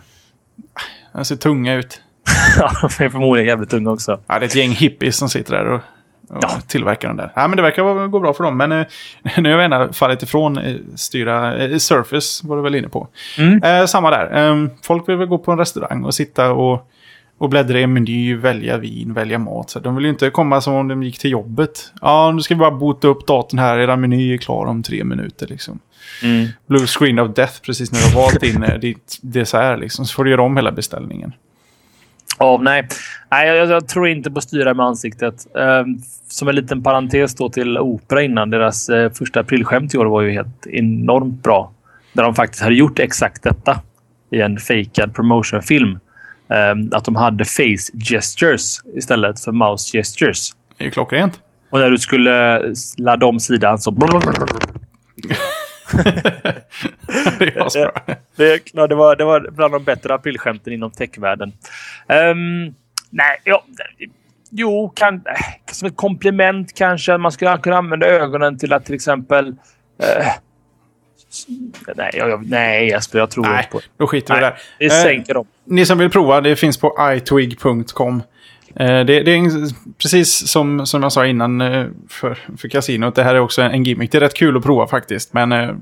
[1.14, 2.02] Den ser tunga ut.
[2.60, 4.20] ja, de är förmodligen jävligt tunga också.
[4.28, 5.82] Ja, det är ett gäng hippies som sitter där och
[6.42, 6.50] ja.
[6.68, 7.32] tillverka den där.
[7.36, 8.58] Ja, men det verkar gå bra för dem.
[8.58, 8.86] Men eh,
[9.38, 13.08] nu har vi ändå fallit ifrån eh, styra eh, Surface, var du väl inne på.
[13.38, 13.64] Mm.
[13.64, 14.52] Eh, samma där.
[14.52, 16.90] Eh, folk vill väl gå på en restaurang och sitta och,
[17.38, 19.70] och bläddra i en meny, välja vin, välja mat.
[19.70, 21.94] Så de vill ju inte komma som om de gick till jobbet.
[22.02, 23.78] Ja, nu ska vi bara bota upp datorn här.
[23.78, 25.48] Era meny är klar om tre minuter.
[25.48, 25.80] Liksom.
[26.24, 26.48] Mm.
[26.68, 29.80] Blue screen of death precis när du har valt in eh, ditt dessert.
[29.80, 30.06] Liksom.
[30.06, 31.34] Så får du göra om hela beställningen.
[32.40, 32.88] Oh, nej,
[33.32, 35.48] nej jag, jag, tror inte på styra med ansiktet.
[35.54, 38.50] Um, som en liten parentes då till Opera innan.
[38.50, 41.72] Deras uh, första aprilskämt i år var ju helt enormt bra.
[42.14, 43.82] Där de faktiskt hade gjort exakt detta
[44.32, 46.00] i en fejkad promotionfilm.
[46.48, 50.50] Um, att de hade face gestures istället för mouse gestures.
[50.78, 51.40] Det är ju klockrent.
[51.70, 52.62] Och när du skulle
[52.98, 53.92] ladda om sidan så...
[57.40, 57.92] det, är
[58.36, 61.54] det, det, det, var, det var bland de bättre aprilskämten inom techvärlden.
[62.08, 62.76] Um,
[63.10, 63.66] nej, ja,
[64.50, 65.24] jo, kan,
[65.72, 67.18] som ett komplement kanske.
[67.18, 69.48] Man skulle kunna använda ögonen till att till exempel...
[69.48, 70.28] Uh,
[71.96, 73.86] nej, jag, nej Jesper, jag tror nej, inte på det.
[73.98, 74.58] Då skiter vi där.
[74.80, 75.48] Vi sänker dem.
[75.66, 78.24] Ni som vill prova, det finns på itwig.com.
[78.76, 83.16] Eh, det, det, är precis som, som jag sa innan eh, för, för kasinot.
[83.16, 84.12] Det här är också en gimmick.
[84.12, 85.34] Det är rätt kul att prova faktiskt.
[85.34, 85.76] Men eh,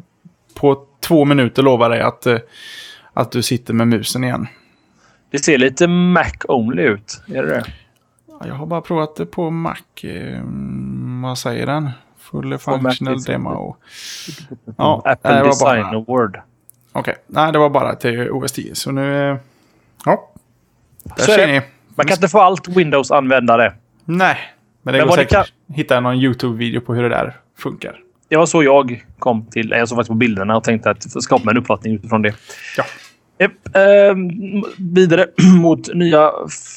[0.54, 2.28] på två minuter lovar jag att,
[3.14, 4.48] att du sitter med musen igen.
[5.32, 7.22] Det ser lite Mac-only ut.
[7.28, 7.66] Är det det?
[8.48, 9.76] Jag har bara provat det på Mac.
[11.24, 11.90] Vad säger den?
[12.18, 13.78] Full functional demo.
[14.78, 15.96] Ja, Apple Design bara...
[15.96, 16.40] Award.
[16.92, 17.16] Okej, okay.
[17.28, 18.76] nej det var bara till OS 10.
[18.76, 19.38] Så nu...
[20.06, 20.32] Ja.
[21.04, 21.62] Där ser ni.
[21.96, 23.74] Man kan inte få allt Windows-användare.
[24.06, 24.38] Nej,
[24.84, 25.76] men det men går säkert kan...
[25.76, 28.00] hitta någon YouTube-video på hur det där funkar.
[28.30, 29.70] Det var så jag kom till...
[29.70, 32.34] Jag såg faktiskt på bilderna och tänkte att skapa en uppfattning utifrån det.
[32.78, 32.84] Ja.
[33.40, 33.52] Yep.
[33.76, 34.16] Eh,
[34.78, 35.26] vidare
[35.62, 36.32] mot nya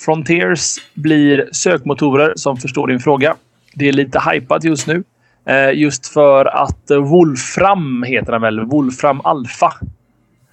[0.05, 3.35] Frontiers blir sökmotorer som förstår din fråga.
[3.75, 5.05] Det är lite hypat just nu.
[5.47, 8.61] Eh, just för att Wolfram heter den väl?
[8.61, 9.73] Wolfram Alpha.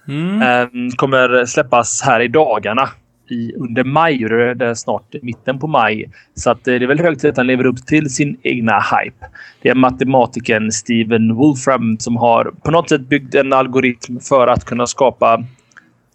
[0.08, 0.42] Mm.
[0.42, 2.88] Eh, kommer släppas här i dagarna
[3.28, 4.24] i, under maj.
[4.24, 6.10] Och det är snart mitten på maj.
[6.34, 8.80] Så att eh, det är väl hög tid att han lever upp till sin egna
[8.80, 9.26] hype.
[9.62, 14.64] Det är matematikern Steven Wolfram som har på något sätt byggt en algoritm för att
[14.64, 15.44] kunna skapa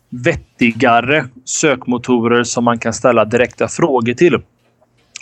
[0.09, 4.37] vettigare sökmotorer som man kan ställa direkta frågor till.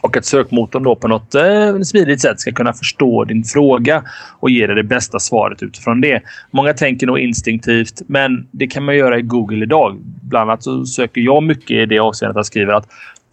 [0.02, 4.04] Och att sökmotorn då på något eh, smidigt sätt ska kunna förstå din fråga
[4.40, 6.22] och ge dig det bästa svaret utifrån det.
[6.52, 9.98] Många tänker nog instinktivt, men det kan man göra i Google idag.
[10.22, 12.88] Bland annat så söker jag mycket i det avseendet att jag skriver att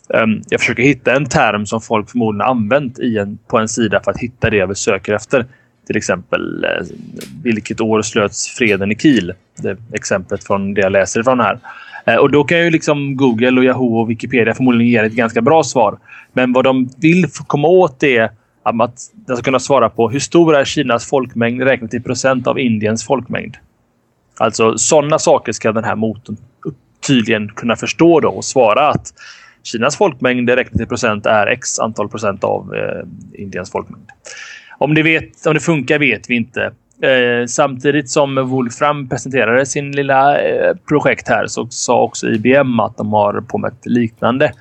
[0.09, 4.01] um, jag försöker hitta en term som folk förmodligen använt i en, på en sida
[4.05, 5.47] för att hitta det jag söker efter.
[5.87, 6.87] Till exempel eh,
[7.43, 9.33] vilket år slöts freden i Kiel?
[9.57, 11.59] Det exemplet från det jag läser ifrån här.
[12.05, 15.43] Eh, och då kan ju liksom Google, och Yahoo och Wikipedia förmodligen ge ett ganska
[15.43, 15.99] bra svar.
[16.33, 18.31] Men vad de vill komma åt är
[18.63, 22.59] att den ska kunna svara på hur stor är Kinas folkmängd räknat i procent av
[22.59, 23.57] Indiens folkmängd.
[24.37, 26.37] Alltså sådana saker ska den här motorn
[27.07, 29.15] tydligen kunna förstå då och svara att
[29.63, 34.11] Kinas folkmängd räknat i procent är x antal procent av eh, Indiens folkmängd.
[34.79, 36.73] Om det, vet, om det funkar vet vi inte.
[37.05, 42.97] Eh, samtidigt som Wolfram presenterade sin lilla eh, projekt här så sa också IBM att
[42.97, 44.53] de har på med ett liknande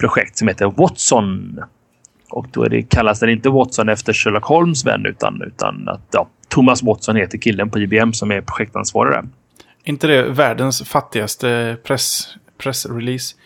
[0.00, 1.60] projekt som heter Watson.
[2.30, 6.08] Och då är det, kallas den inte Watson efter Sherlock Holmes vän utan, utan att
[6.10, 9.24] ja, Thomas Watson heter killen på IBM som är projektansvarig där.
[9.84, 13.36] inte det världens fattigaste press, pressrelease?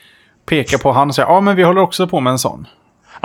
[0.47, 2.67] Pekar på han och säger ja men vi håller också på med en sån.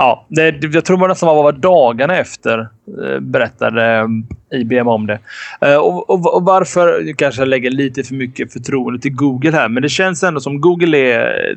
[0.02, 2.58] Ja, det, jag tror det var dagarna efter
[3.04, 4.08] eh, berättade
[4.52, 5.18] eh, IBM om det.
[5.60, 7.00] Eh, och, och, och, varför?
[7.00, 10.60] Jag kanske lägger lite för mycket förtroende till Google här, men det känns ändå som
[10.60, 11.56] Google är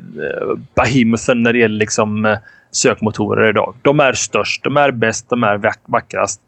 [0.74, 2.36] eh, när det gäller liksom,
[2.70, 3.74] sökmotorer idag.
[3.82, 6.40] De är störst, de är bäst, de är vackrast.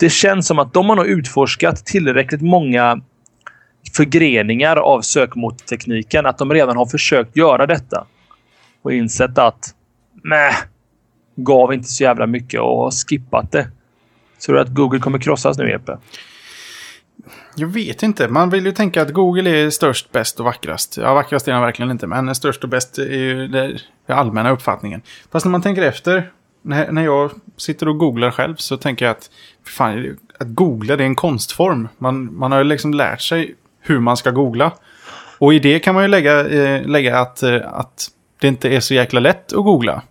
[0.00, 3.00] Det känns som att de har nog utforskat tillräckligt många
[3.96, 8.06] förgreningar av sökmotortekniken att de redan har försökt göra detta.
[8.82, 9.74] Och insett att
[10.24, 10.52] nej,
[11.36, 13.68] gav inte så jävla mycket och har skippat det.
[14.46, 15.98] Tror du att Google kommer krossas nu, Jeppe?
[17.56, 18.28] Jag vet inte.
[18.28, 20.96] Man vill ju tänka att Google är störst, bäst och vackrast.
[20.96, 25.02] Ja, vackrast är den verkligen inte, men störst och bäst är ju den allmänna uppfattningen.
[25.32, 26.30] Fast när man tänker efter,
[26.62, 29.30] när, jag sitter och googlar själv så tänker jag att
[29.64, 31.88] fan, att googla det är en konstform.
[31.98, 34.72] Man, man har ju liksom lärt sig hur man ska googla.
[35.38, 38.08] Och i det kan man ju lägga, eh, lägga att, eh, att
[38.40, 40.02] det inte är så jäkla lätt att googla.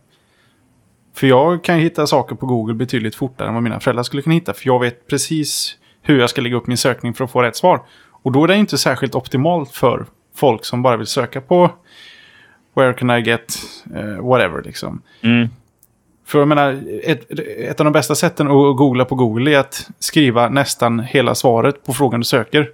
[1.14, 4.36] För jag kan hitta saker på Google betydligt fortare än vad mina föräldrar skulle kunna
[4.36, 4.54] hitta.
[4.54, 7.56] För jag vet precis hur jag ska lägga upp min sökning för att få rätt
[7.56, 7.82] svar.
[8.24, 11.72] Och då är det inte särskilt optimalt för folk som bara vill söka på
[12.76, 13.60] Where can I get
[13.96, 15.02] uh, whatever liksom.
[15.22, 15.50] Mm.
[16.26, 19.90] För jag menar, ett, ett av de bästa sätten att googla på Google är att
[20.00, 22.70] skriva nästan hela svaret på frågan du söker.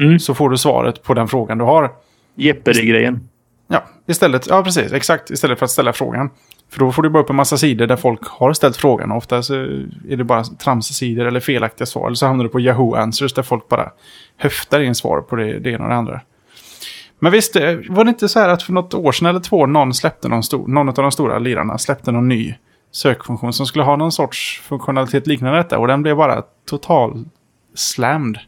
[0.00, 0.18] Mm.
[0.18, 1.90] Så får du svaret på den frågan du har.
[2.34, 3.28] Jeopardy-grejen.
[3.68, 5.30] Ja, istället, ja precis, exakt.
[5.30, 6.30] Istället för att ställa frågan.
[6.70, 9.12] För då får du bara upp en massa sidor där folk har ställt frågan.
[9.12, 12.06] Ofta så är det bara tramssidor eller felaktiga svar.
[12.06, 13.90] Eller så hamnar du på Yahoo Answers där folk bara
[14.36, 16.20] höftar in svar på det, det ena och det andra.
[17.18, 19.66] Men visst, eh, var det inte så här att för något år sedan eller två
[19.66, 22.54] någon släppte någon, stor, någon av de stora lirarna släppte någon ny
[22.92, 25.78] sökfunktion som skulle ha någon sorts funktionalitet liknande detta.
[25.78, 27.24] Och den blev bara total
[27.74, 28.38] slammed.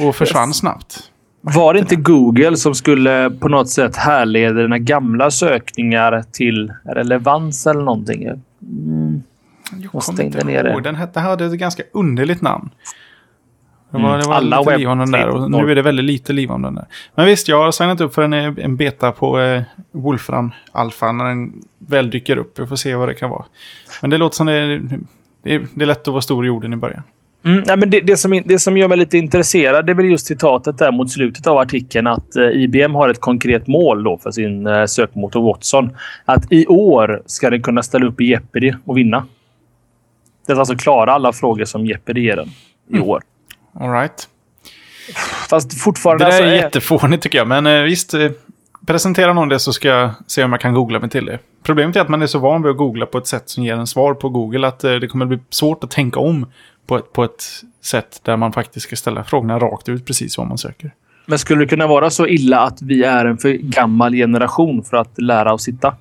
[0.00, 0.58] Och försvann yes.
[0.58, 1.10] snabbt.
[1.54, 7.66] Var det inte Google som skulle på något sätt härleda dina gamla sökningar till relevans
[7.66, 8.22] eller någonting?
[8.22, 9.22] Mm.
[9.82, 10.82] Jag kommer inte ner ihåg.
[10.82, 12.70] Den hette, hade ett ganska underligt namn.
[13.90, 14.20] Det var, mm.
[14.20, 16.50] det var Alla lite liv om den där och nu är det väldigt lite liv
[16.50, 16.86] om den där.
[17.14, 21.24] Men visst, jag har signat upp för en, en beta på eh, Wolfram Alpha när
[21.24, 22.58] den väl dyker upp.
[22.58, 23.44] Vi får se vad det kan vara.
[24.00, 24.78] Men det låter som det,
[25.42, 27.02] det, är, det är lätt att vara stor i jorden i början.
[27.46, 30.06] Mm, nej, men det, det, som, det som gör mig lite intresserad det är väl
[30.06, 34.18] just citatet där mot slutet av artikeln att eh, IBM har ett konkret mål då
[34.18, 35.96] för sin eh, sökmotor Watson.
[36.24, 39.26] Att i år ska den kunna ställa upp i Jeopardy och vinna.
[40.46, 42.48] Det är alltså klara alla frågor som Jeopardy ger den
[42.90, 43.08] i mm.
[43.08, 43.22] år.
[43.80, 44.28] All right.
[45.48, 46.24] Fast fortfarande...
[46.24, 48.14] Det där är, är jättefånigt tycker jag, men eh, visst.
[48.14, 48.30] Eh,
[48.86, 51.38] presentera någon det så ska jag se om jag kan googla mig till det.
[51.62, 53.74] Problemet är att man är så van vid att googla på ett sätt som ger
[53.74, 56.46] en svar på Google att eh, det kommer bli svårt att tänka om
[56.86, 57.44] på ett, på ett
[57.82, 60.90] sätt där man faktiskt ska ställa frågorna rakt ut precis vad man söker.
[61.26, 64.96] Men skulle det kunna vara så illa att vi är en för gammal generation för
[64.96, 65.94] att lära oss sitta?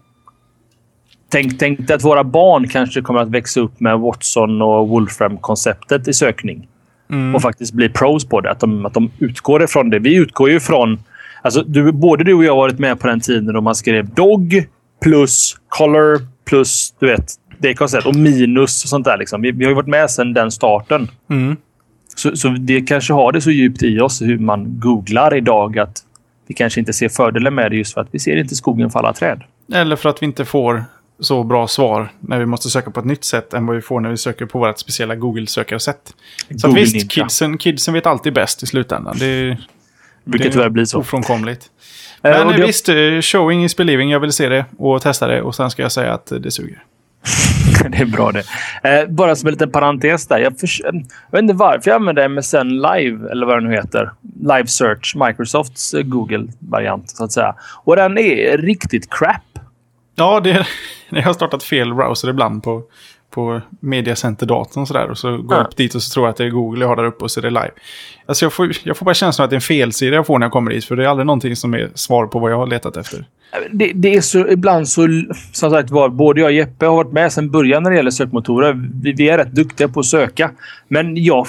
[1.30, 6.14] Tänk, tänk att våra barn kanske kommer att växa upp med Watson och Wolfram-konceptet i
[6.14, 6.68] sökning.
[7.10, 7.36] Mm.
[7.36, 8.52] Och faktiskt bli pros på det.
[8.52, 10.00] Att de, att de utgår ifrån det.
[10.00, 11.00] Vi utgår ju från...
[11.42, 14.10] Alltså, du, både du och jag har varit med på den tiden då man skrev
[14.10, 14.66] dog
[15.04, 18.08] plus color plus du vet, det konceptet.
[18.08, 19.18] Och minus och sånt där.
[19.18, 19.42] Liksom.
[19.42, 21.08] Vi, vi har ju varit med sedan den starten.
[21.30, 21.58] Mm.
[22.16, 26.04] Så, så det kanske har det så djupt i oss hur man googlar idag att
[26.48, 29.14] vi kanske inte ser fördelen med det just för att vi ser inte skogen falla
[29.14, 29.44] träd.
[29.74, 30.86] Eller för att vi inte får
[31.20, 34.00] så bra svar när vi måste söka på ett nytt sätt än vad vi får
[34.00, 36.14] när vi söker på vårt speciella Google-sökarsätt.
[36.58, 39.16] Så Google visst, kidsen, kidsen vet alltid bäst i slutändan.
[39.20, 39.58] Det,
[40.24, 41.00] brukar tyvärr bli så.
[41.00, 41.70] Ofrånkomligt.
[42.24, 42.66] Eh, Men uh, det...
[42.66, 44.10] visst, eh, showing is believing.
[44.10, 46.84] Jag vill se det och testa det och sen ska jag säga att det suger.
[47.90, 48.44] det är bra det.
[48.90, 50.40] Eh, bara som en liten parentes där.
[50.40, 51.02] Jag, för, eh,
[51.32, 54.12] jag, vet inte varför jag använder MSN Live, eller vad det nu heter.
[54.40, 57.56] Live Search, Microsofts eh, Google-variant, så att säga.
[57.84, 59.60] Och den är riktigt crap.
[60.16, 60.68] Ja, det,
[61.10, 62.84] jag har startat fel browser ibland på,
[63.36, 65.10] på Mediacenter-datorn och sådär.
[65.10, 66.88] Och så går jag upp dit och så tror jag att det är Google jag
[66.88, 67.72] har där uppe och så är det live.
[68.26, 70.46] Alltså jag får, jag får bara känslan att det är en felsida jag får när
[70.46, 70.86] jag kommer dit.
[70.86, 73.26] För det är aldrig någonting som är svar på vad jag har letat efter.
[73.72, 75.08] Det, det, är så ibland så,
[75.54, 78.12] som sagt var, både jag och Jeppe har varit med sedan början när det gäller
[78.12, 78.90] sökmotorer.
[79.04, 80.52] Vi, vi är rätt duktiga på att söka.
[80.88, 81.48] Men jag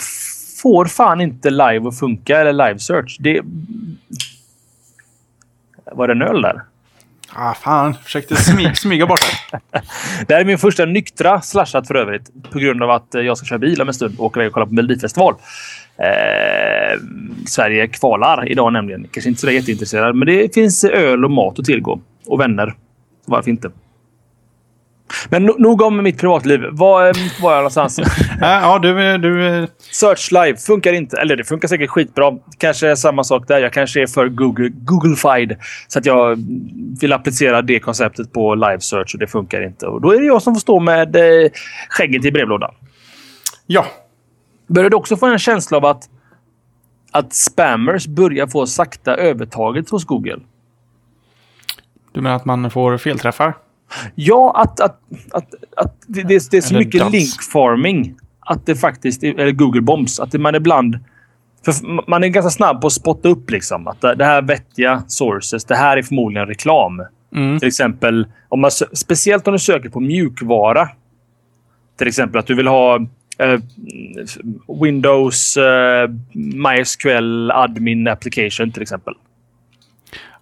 [0.63, 3.17] får fan inte live att funka eller live search.
[3.21, 3.41] Det,
[5.93, 6.63] var det en öl där?
[7.39, 9.61] Ah, fan, försökte smyga, smyga bort det.
[10.27, 12.31] Det här är min första nyktra slashat för övrigt.
[12.51, 14.49] På grund av att eh, jag ska köra bil om en stund och åka iväg
[14.49, 15.35] och kolla på Melodifestival.
[15.99, 17.01] Eh,
[17.47, 19.07] Sverige kvalar idag nämligen.
[19.11, 22.01] Kanske inte så jätteintresserad, men det finns öl och mat att tillgå.
[22.27, 22.75] Och vänner.
[23.27, 23.71] Varför inte?
[25.29, 26.61] Men nog om mitt privatliv.
[26.73, 27.13] Var eh,
[27.43, 28.01] var jag någonstans?
[28.41, 29.67] ja, du, du...
[29.79, 31.17] Search Live funkar inte.
[31.17, 32.33] Eller det funkar säkert skitbra.
[32.59, 33.61] Kanske är samma sak där.
[33.61, 35.57] Jag kanske är för Google, Googlefied.
[35.89, 36.39] Så att jag
[37.01, 39.87] vill applicera det konceptet på live search och det funkar inte.
[39.87, 41.51] Och då är det jag som får stå med eh,
[41.89, 42.75] skägget i brevlådan.
[43.67, 43.87] Ja.
[44.67, 46.09] Börjar du också få en känsla av att,
[47.11, 50.39] att spammers börjar få sakta övertaget hos Google?
[52.13, 53.55] Du menar att man får felträffar?
[54.15, 58.15] Ja, att, att, att, att det, det, det är så eller mycket link farming.
[58.41, 60.21] Att det faktiskt eller Google bombs.
[60.21, 60.99] Att man ibland...
[61.65, 63.89] För man är ganska snabb på att spotta upp liksom.
[63.89, 65.65] Att det här vettiga sources.
[65.65, 67.03] Det här är förmodligen reklam.
[67.35, 67.59] Mm.
[67.59, 70.89] Till exempel, om man, speciellt om du söker på mjukvara.
[71.99, 73.61] Till exempel att du vill ha uh,
[74.83, 79.15] Windows uh, MySQL admin application till exempel.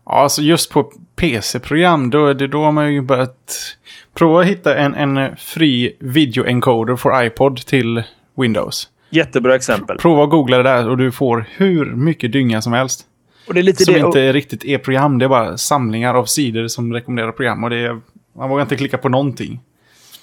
[0.06, 3.76] Ja, alltså just på PC-program, då, det, då man ju börjat
[4.14, 8.02] prova att hitta en, en fri videoencoder för iPod till
[8.36, 8.88] Windows.
[9.10, 9.98] Jättebra exempel.
[9.98, 13.06] Prova att googla det där och du får hur mycket dynga som helst.
[13.48, 16.14] Och det är lite som det, inte är riktigt är program, det är bara samlingar
[16.14, 17.64] av sidor som rekommenderar program.
[17.64, 18.00] Och det är,
[18.36, 19.60] man vågar inte klicka på någonting.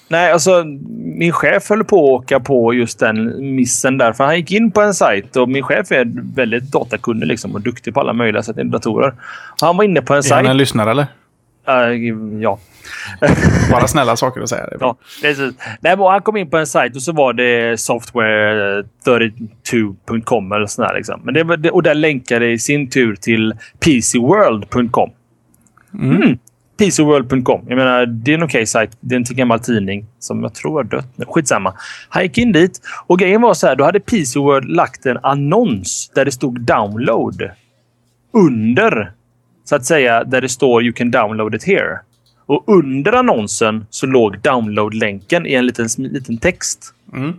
[0.08, 0.64] Nej, alltså
[1.16, 4.12] min chef höll på att åka på just den missen där.
[4.12, 7.60] För han gick in på en sajt och min chef är väldigt datakunnig liksom, och
[7.60, 9.14] duktig på alla möjliga sätt i datorer.
[9.60, 10.32] Han var inne på en sajt.
[10.32, 11.06] Är han en lyssnare eller?
[11.68, 11.94] Uh,
[12.42, 12.58] ja.
[13.70, 14.68] Bara snälla saker att säga.
[14.80, 15.54] Ja, precis.
[15.80, 20.94] Nej, han kom in på en sajt och så var det software32.com eller sådär.
[20.94, 21.20] Liksom.
[21.24, 25.10] Men det, och där länkade i sin tur till pcworld.com.
[25.94, 26.16] Mm.
[26.16, 26.38] Mm.
[26.82, 27.64] PCWorld.com.
[27.68, 28.96] Jag menar, det är en okej okay sajt.
[29.00, 31.24] Det är en gammal tidning som jag tror har dött nu.
[31.28, 31.74] Skitsamma.
[32.08, 33.76] Han gick in dit och grejen var så här.
[33.76, 37.50] Då hade PCWorld lagt en annons där det stod download
[38.32, 39.12] under
[39.64, 41.98] så att säga där det står you can download it here.
[42.46, 46.94] Och under annonsen så låg download-länken i en liten, liten text.
[47.12, 47.30] Mm.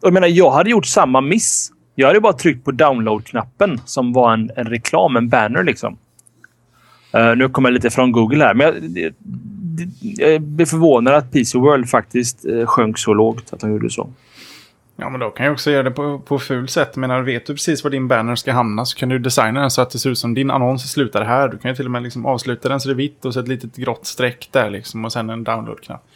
[0.00, 1.72] Och jag menar, jag hade gjort samma miss.
[1.94, 5.98] Jag hade bara tryckt på download-knappen som var en, en reklam, en banner liksom.
[7.16, 9.88] Uh, nu kommer jag lite från Google här, men jag, det, det,
[10.24, 14.10] jag blir förvånad att PC World faktiskt uh, sjönk så lågt att de gjorde så.
[15.00, 16.96] Ja, men då kan jag också göra det på, på ful sätt.
[16.96, 19.82] Men vet du precis var din banner ska hamna så kan du designa den så
[19.82, 21.48] att det ser ut som din annons slutar här.
[21.48, 23.40] Du kan ju till och med liksom avsluta den så det är vitt och så
[23.40, 26.06] ett litet grått streck där liksom och sen en download-knapp.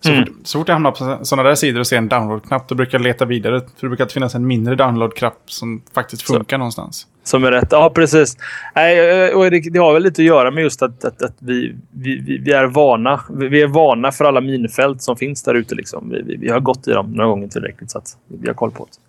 [0.00, 0.26] Så, mm.
[0.26, 2.98] fort, så fort jag hamnar på sådana där sidor och ser en download-knapp då brukar
[2.98, 3.60] jag leta vidare.
[3.60, 6.58] För det brukar alltid finnas en mindre download-knapp som faktiskt funkar så.
[6.58, 7.06] någonstans.
[7.24, 7.68] Som är rätt.
[7.70, 8.36] Ja, precis.
[8.74, 11.76] Nej, och det, det, har väl lite att göra med just att, att, att vi,
[11.90, 13.20] vi, vi, är vana.
[13.30, 15.74] Vi är vana för alla minfält som finns där ute.
[15.74, 16.10] Liksom.
[16.10, 18.70] Vi, vi, vi, har gått i dem några gånger tillräckligt så att vi har koll
[18.70, 19.00] på det.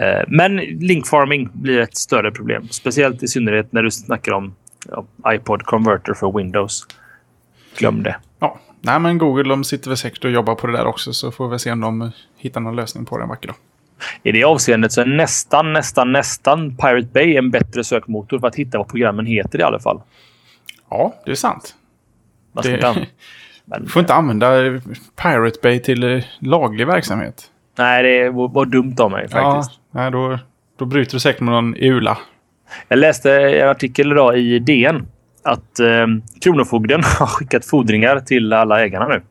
[0.00, 2.68] Eh, men linkfarming blir ett större problem.
[2.70, 4.54] Speciellt i synnerhet när du snackar om
[4.88, 6.86] ja, iPod Converter för Windows.
[7.78, 8.16] Glöm det.
[8.38, 11.30] Ja, nej men Google de sitter väl säkert och jobbar på det där också så
[11.30, 13.56] får vi se om de hittar någon lösning på det en vacker dag.
[14.22, 18.56] I det avseendet så är nästan, nästan, nästan Pirate Bay en bättre sökmotor för att
[18.56, 20.02] hitta vad programmen heter i alla fall.
[20.90, 21.74] Ja, det är sant.
[22.62, 23.06] Det...
[23.64, 24.48] Men, får inte använda
[25.22, 27.50] Pirate Bay till eh, laglig verksamhet.
[27.78, 29.80] Nej, det var dumt av mig faktiskt.
[29.92, 30.38] Ja, nej, då,
[30.78, 32.18] då bryter du säkert med någon EULA.
[32.88, 35.06] Jag läste en artikel idag i DN
[35.42, 36.06] att eh,
[36.40, 39.22] Kronofogden har skickat fordringar till alla ägarna nu.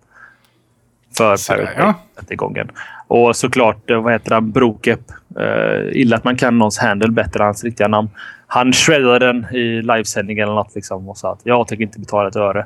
[1.17, 1.93] För Pirate Bay,
[2.29, 2.35] ja.
[2.35, 2.71] gången.
[3.07, 4.99] Och såklart, eh, vad heter han, Brokep.
[5.39, 8.09] Uh, illa att man kan någons handle bättre än hans riktiga namn.
[8.47, 12.29] Han shreddade den i livesändning eller något liksom och sa att jag tänker inte betala
[12.29, 12.65] ett öre.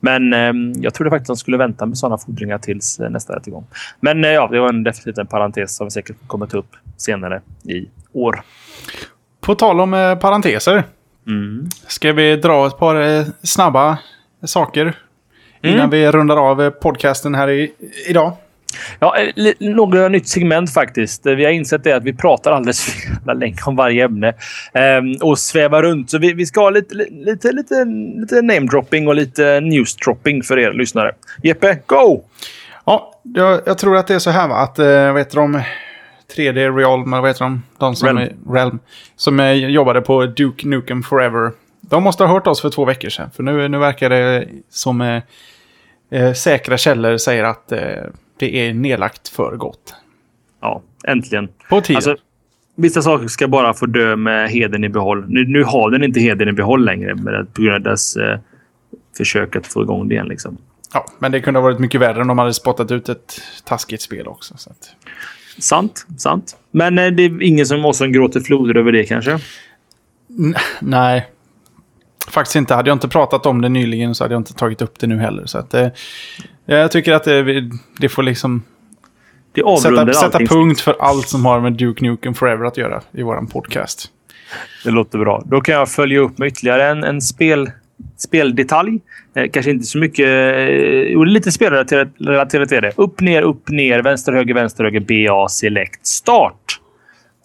[0.00, 3.36] Men um, jag trodde faktiskt att de skulle vänta med sådana fordringar tills uh, nästa
[3.36, 3.66] rättegång.
[4.00, 6.76] Men uh, ja, det var en, definitivt en parentes som vi säkert kommer ta upp
[6.96, 8.42] senare i år.
[9.40, 10.84] På tal om eh, parenteser.
[11.26, 11.68] Mm.
[11.86, 13.98] Ska vi dra ett par eh, snabba
[14.44, 14.94] saker
[15.62, 15.90] innan mm.
[15.90, 17.72] vi rundar av podcasten här i,
[18.08, 18.32] idag?
[18.98, 21.26] Ja, eh, några nytt segment faktiskt.
[21.26, 22.84] Vi har insett det att vi pratar alldeles
[23.24, 24.34] för länge om varje ämne
[24.98, 26.10] um, och svävar runt.
[26.10, 27.84] Så vi, vi ska ha lite, lite, lite,
[28.20, 31.12] lite namedropping och lite newsdropping för er lyssnare.
[31.42, 32.22] Jeppe, go!
[32.84, 34.56] Ja, jag, jag tror att det är så här va?
[34.56, 35.62] att, vad heter de?
[36.36, 37.62] 3D Realm, eller vad heter de?
[37.78, 38.18] De som, Realm.
[38.18, 38.78] Är, Realm,
[39.16, 41.52] som är, jobbade på Duke Nukem Forever.
[41.80, 43.30] De måste ha hört oss för två veckor sedan.
[43.30, 45.00] För nu, nu verkar det som
[46.10, 47.68] äh, säkra källor säger att
[48.38, 49.94] det är nedlagt för gott.
[50.60, 51.48] Ja, äntligen.
[51.68, 51.96] På tiden.
[51.96, 52.16] Alltså,
[52.76, 55.24] Vissa saker ska bara få dö med heden i behåll.
[55.28, 58.38] Nu, nu har den inte heden i behåll längre med, på grund av dess eh,
[59.16, 60.28] försök att få igång det igen.
[60.28, 60.58] Liksom.
[60.92, 64.02] Ja, men det kunde ha varit mycket värre om de hade spottat ut ett taskigt
[64.02, 64.56] spel också.
[64.56, 64.96] Så att...
[65.58, 66.56] Sant, sant.
[66.70, 69.38] Men eh, det är ingen som också gråter floder över det kanske?
[70.38, 71.30] N nej.
[72.28, 72.74] Faktiskt inte.
[72.74, 75.18] Hade jag inte pratat om det nyligen så hade jag inte tagit upp det nu
[75.18, 75.46] heller.
[75.46, 75.88] Så att, eh,
[76.66, 78.62] jag tycker att det, det får liksom
[79.52, 83.22] Det sätta, sätta punkt för allt som har med Duke Nukem Forever att göra i
[83.22, 84.10] våran podcast.
[84.84, 85.42] Det låter bra.
[85.46, 87.70] Då kan jag följa upp med ytterligare en, en spel,
[88.16, 89.00] speldetalj.
[89.34, 90.28] Eh, kanske inte så mycket...
[90.28, 90.68] Eh,
[91.12, 92.92] jo, lite spelrelaterat är det.
[92.96, 96.80] Upp, ner, upp, ner, vänster, höger, vänster, höger, BA, select, start.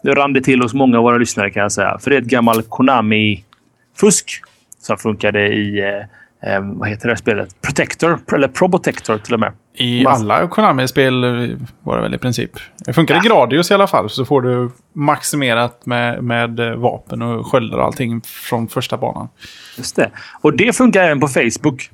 [0.04, 1.98] Nu rann det till hos många av våra lyssnare kan jag säga.
[2.00, 4.42] För det är ett gammalt Konami-fusk
[4.80, 5.80] som funkade i...
[5.80, 7.62] Eh, eh vad heter det här spelet?
[7.62, 9.52] Protector, eller Probotector till och med.
[9.74, 12.52] I Mass- alla Konami-spel eh, var det väl i princip.
[12.86, 14.10] Det funkar i Gradius i alla fall.
[14.10, 19.30] Så får du maximerat med, med eh, vapen och sköldar och allting från första banan.
[19.78, 20.12] Just det.
[20.42, 21.90] Och det funkar även på Facebook.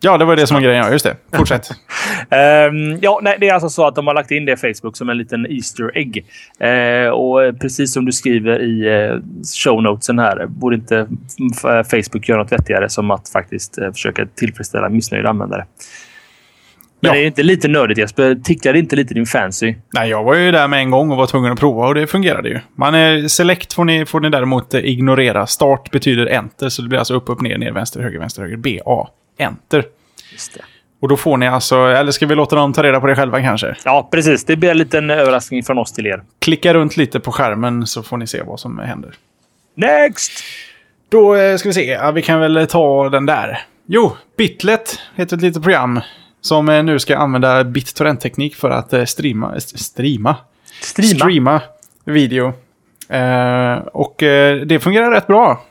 [0.00, 0.84] Ja, det var det som var grejen.
[0.84, 1.16] Ja, just det.
[1.36, 1.68] Fortsätt.
[2.30, 4.96] Ehm, ja, nej, det är alltså så att de har lagt in det i Facebook
[4.96, 6.26] som en liten Easter egg.
[6.58, 9.18] Eh, och precis som du skriver i eh,
[9.64, 11.06] show notesen här, borde inte
[11.90, 15.66] Facebook göra något vettigare som att faktiskt eh, försöka tillfredsställa missnöjda användare.
[17.00, 17.14] Men Ja.
[17.14, 18.34] det är inte lite nördigt Jesper?
[18.44, 19.74] Ticklar inte lite din fancy?
[19.94, 22.06] Nej, jag var ju där med en gång och var tvungen att prova och det
[22.06, 22.60] fungerade ju.
[22.74, 25.46] Man är select får ni, får ni däremot eh, ignorera.
[25.46, 28.56] Start betyder enter, så det blir alltså upp, upp, ner, ner, vänster, höger, vänster, höger,
[28.56, 29.84] B, A, enter.
[30.32, 30.60] Just det.
[31.00, 33.40] Och då får ni alltså, eller ska vi låta dem ta reda på det själva
[33.40, 33.76] kanske?
[33.84, 34.44] Ja, precis.
[34.44, 36.22] Det blir en liten överraskning från oss till er.
[36.38, 39.14] Klicka runt lite på skärmen så får ni se vad som händer.
[39.74, 40.32] Next!
[41.08, 43.58] Då eh, ska vi se, ja, vi kan väl ta den där.
[43.86, 46.00] Jo, Bitlet heter ett litet program
[46.40, 50.36] som eh, nu ska använda BitTorrent-teknik för att eh, streama, st- streama?
[50.82, 51.14] Streama.
[51.18, 51.60] streama
[52.04, 52.52] video.
[53.08, 55.64] Eh, och eh, det fungerar rätt bra.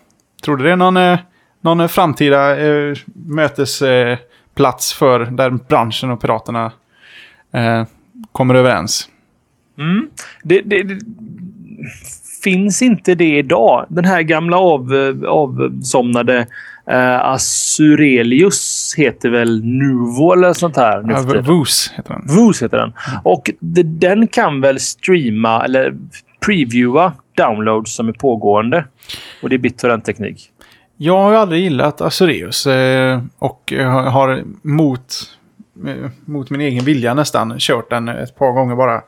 [0.43, 1.19] Tror du det är någon, eh,
[1.61, 6.71] någon framtida eh, mötesplats för där branschen och piraterna
[7.53, 7.83] eh,
[8.31, 9.09] kommer överens?
[9.79, 10.09] Mm.
[10.43, 10.99] Det, det, det
[12.47, 13.85] finns inte det idag.
[13.89, 14.93] Den här gamla av,
[15.27, 16.47] avsomnade
[16.89, 21.01] eh, Asurelius heter väl Nuvo eller sånt här.
[21.01, 21.41] nu Ja.
[21.41, 22.35] Voos heter den.
[22.35, 22.93] Voos heter den.
[23.23, 25.95] Och det, den kan väl streama eller
[26.45, 28.85] previewa downloads som är pågående.
[29.43, 30.51] Och det är BitTorrent-teknik.
[30.97, 33.73] Jag har ju aldrig gillat Azureus eh, och
[34.11, 35.13] har mot,
[35.87, 39.01] eh, mot min egen vilja nästan kört den ett par gånger bara.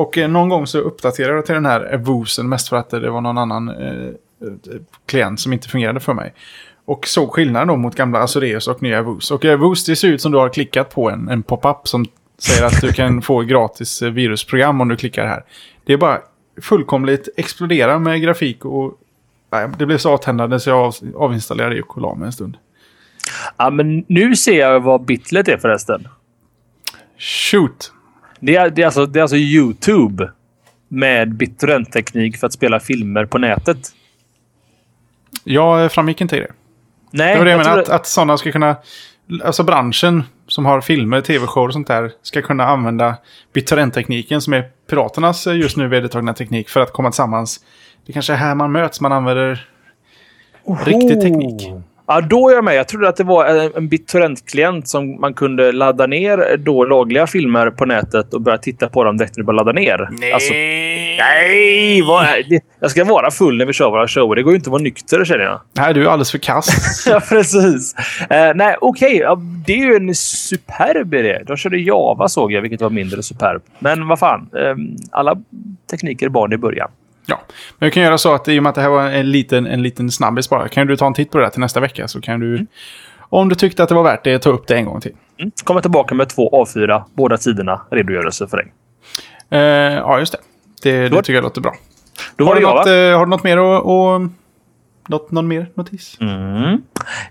[0.00, 3.10] Och eh, någon gång så uppdaterade jag till den här Voosen mest för att det
[3.10, 4.12] var någon annan eh,
[5.06, 6.34] klient som inte fungerade för mig.
[6.84, 9.30] Och såg skillnaden då mot gamla Azureus och nya Voos.
[9.30, 12.06] Och eh, Voos det ser ut som du har klickat på en, en pop-up som
[12.38, 15.44] säger att du kan få gratis eh, virusprogram om du klickar här.
[15.84, 16.18] Det är bara
[16.62, 18.98] fullkomligt explodera med grafik och
[19.52, 22.56] Nej, det blev så avtändande så jag av, avinstallerade det och en stund.
[23.56, 26.08] Ja, men nu ser jag vad Bitlet är förresten.
[27.18, 27.92] Shoot!
[28.40, 30.30] Det är, det är, alltså, det är alltså YouTube
[30.88, 33.78] med BitTorrent-teknik för att spela filmer på nätet.
[35.44, 36.52] Jag framgick inte i det.
[37.10, 38.76] Nej, Det var det jag jag menade, att, att sådana ska kunna...
[39.44, 43.16] Alltså branschen som har filmer, tv-shower och sånt där ska kunna använda
[43.52, 47.60] BitTorrent-tekniken som är piraternas eh, just nu vedertagna teknik för att komma tillsammans.
[48.06, 49.68] Det kanske är här man möts, man använder
[50.84, 51.70] riktig teknik.
[52.12, 52.74] Ja, då är jag med.
[52.74, 57.26] Jag trodde att det var en, en BitTorrent-klient som man kunde ladda ner då lagliga
[57.26, 60.08] filmer på nätet och börja titta på dem direkt när du bara ladda ner.
[60.12, 60.32] Nej!
[60.32, 62.02] Alltså, nej!
[62.02, 62.60] Vad är det?
[62.80, 64.36] Jag ska vara full när vi kör våra shower.
[64.36, 65.60] Det går ju inte att vara nykter, känner jag.
[65.72, 67.04] Nej, du är alldeles för kass.
[67.08, 67.94] ja, precis.
[68.30, 69.16] Eh, nej, okej.
[69.16, 71.42] Ja, det är ju en superb idé.
[71.46, 73.62] De körde Java såg jag, vilket var mindre superb.
[73.78, 74.50] Men vad fan.
[74.56, 74.74] Eh,
[75.10, 75.36] alla
[75.90, 76.90] tekniker är barn i början.
[77.26, 77.40] Ja.
[77.78, 79.66] Men vi kan göra så att i och med att det här var en liten,
[79.66, 82.08] en liten snabbis bara, kan du ta en titt på det här till nästa vecka
[82.08, 82.66] så kan du,
[83.18, 85.12] om du tyckte att det var värt det, ta upp det en gång till.
[85.38, 85.50] Mm.
[85.64, 88.72] Kommer tillbaka med två A4, båda sidorna, redogörelse för dig.
[89.50, 89.60] Eh,
[89.94, 90.38] ja, just det.
[90.82, 91.74] Det, det tycker jag låter bra.
[92.36, 92.96] Då Har var du, det jag, något, va?
[92.96, 93.86] eh, har du något mer att...
[93.86, 94.30] att
[95.10, 96.18] något, någon mer notis?
[96.20, 96.72] Mm.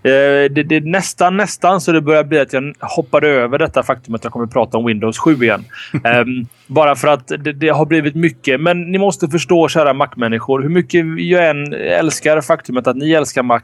[0.03, 3.83] Eh, det, det är nästan, nästan så det börjar bli att jag hoppade över detta
[3.83, 5.65] faktum att jag kommer att prata om Windows 7 igen.
[6.03, 8.61] Ehm, bara för att det, det har blivit mycket.
[8.61, 13.43] Men ni måste förstå, kära Mac-människor, hur mycket jag än älskar faktumet att ni älskar
[13.43, 13.61] Mac,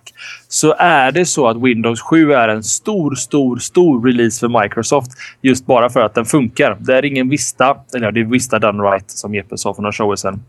[0.47, 5.11] så är det så att Windows 7 är en stor, stor, stor release för Microsoft.
[5.41, 6.77] Just bara för att den funkar.
[6.79, 9.81] Det är ingen Vista, eller ja, det är Vista done right, som Jeppe sa för
[9.81, 10.39] några shower sedan.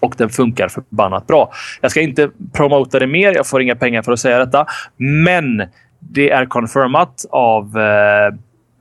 [0.00, 1.52] Och den funkar förbannat bra.
[1.80, 3.34] Jag ska inte promota det mer.
[3.34, 4.66] Jag får inga pengar för att säga detta.
[4.96, 5.62] Men
[5.98, 8.34] det är confirmat av eh,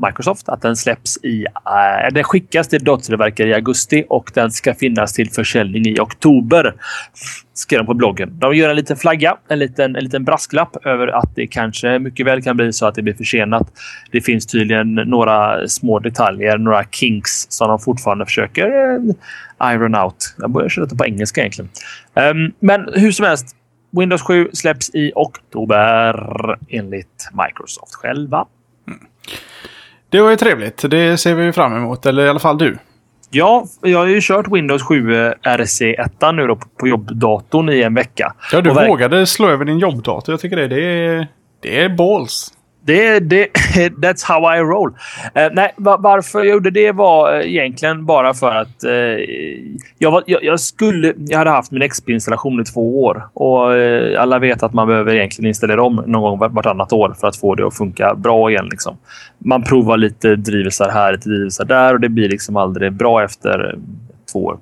[0.08, 1.45] Microsoft att den släpps i...
[1.45, 6.74] Äh, den skickas till dottertillverkare i augusti och den ska finnas till försäljning i oktober.
[7.54, 8.39] Skrev de på bloggen.
[8.39, 12.26] De gör en liten flagga, en liten, en liten brasklapp över att det kanske mycket
[12.26, 13.72] väl kan bli så att det blir försenat.
[14.12, 18.95] Det finns tydligen några små detaljer, några kinks som de fortfarande försöker
[19.62, 20.36] äh, iron out.
[20.38, 21.70] Jag börjar köra lite på engelska egentligen.
[22.14, 23.56] Um, men hur som helst.
[23.97, 28.45] Windows 7 släpps i oktober enligt Microsoft själva.
[30.14, 30.86] Det var ju trevligt.
[30.89, 32.05] Det ser vi fram emot.
[32.05, 32.78] Eller i alla fall du.
[33.30, 38.34] Ja, jag har ju kört Windows 7 RC1 nu då på jobbdatorn i en vecka.
[38.51, 40.34] Ja, du vågade slå över din jobbdator.
[40.34, 41.28] Jag tycker det, det är,
[41.61, 42.53] det är balls.
[42.86, 43.47] Det, det,
[44.01, 44.89] that's how I roll.
[44.89, 48.91] Uh, nej, varför jag gjorde det var eh, egentligen bara för att uh,
[49.97, 51.13] jag, var, jag, jag, skulle...
[51.17, 53.71] Jag hade haft min XP-installation i två år och
[54.17, 57.55] alla vet att man behöver egentligen installera om någon gång vartannat år för att få
[57.55, 58.67] det att funka bra igen.
[58.71, 58.97] Liksom.
[59.38, 63.75] Man provar lite drivelser här, lite drivelser där och det blir liksom aldrig bra efter
[64.31, 64.57] två år.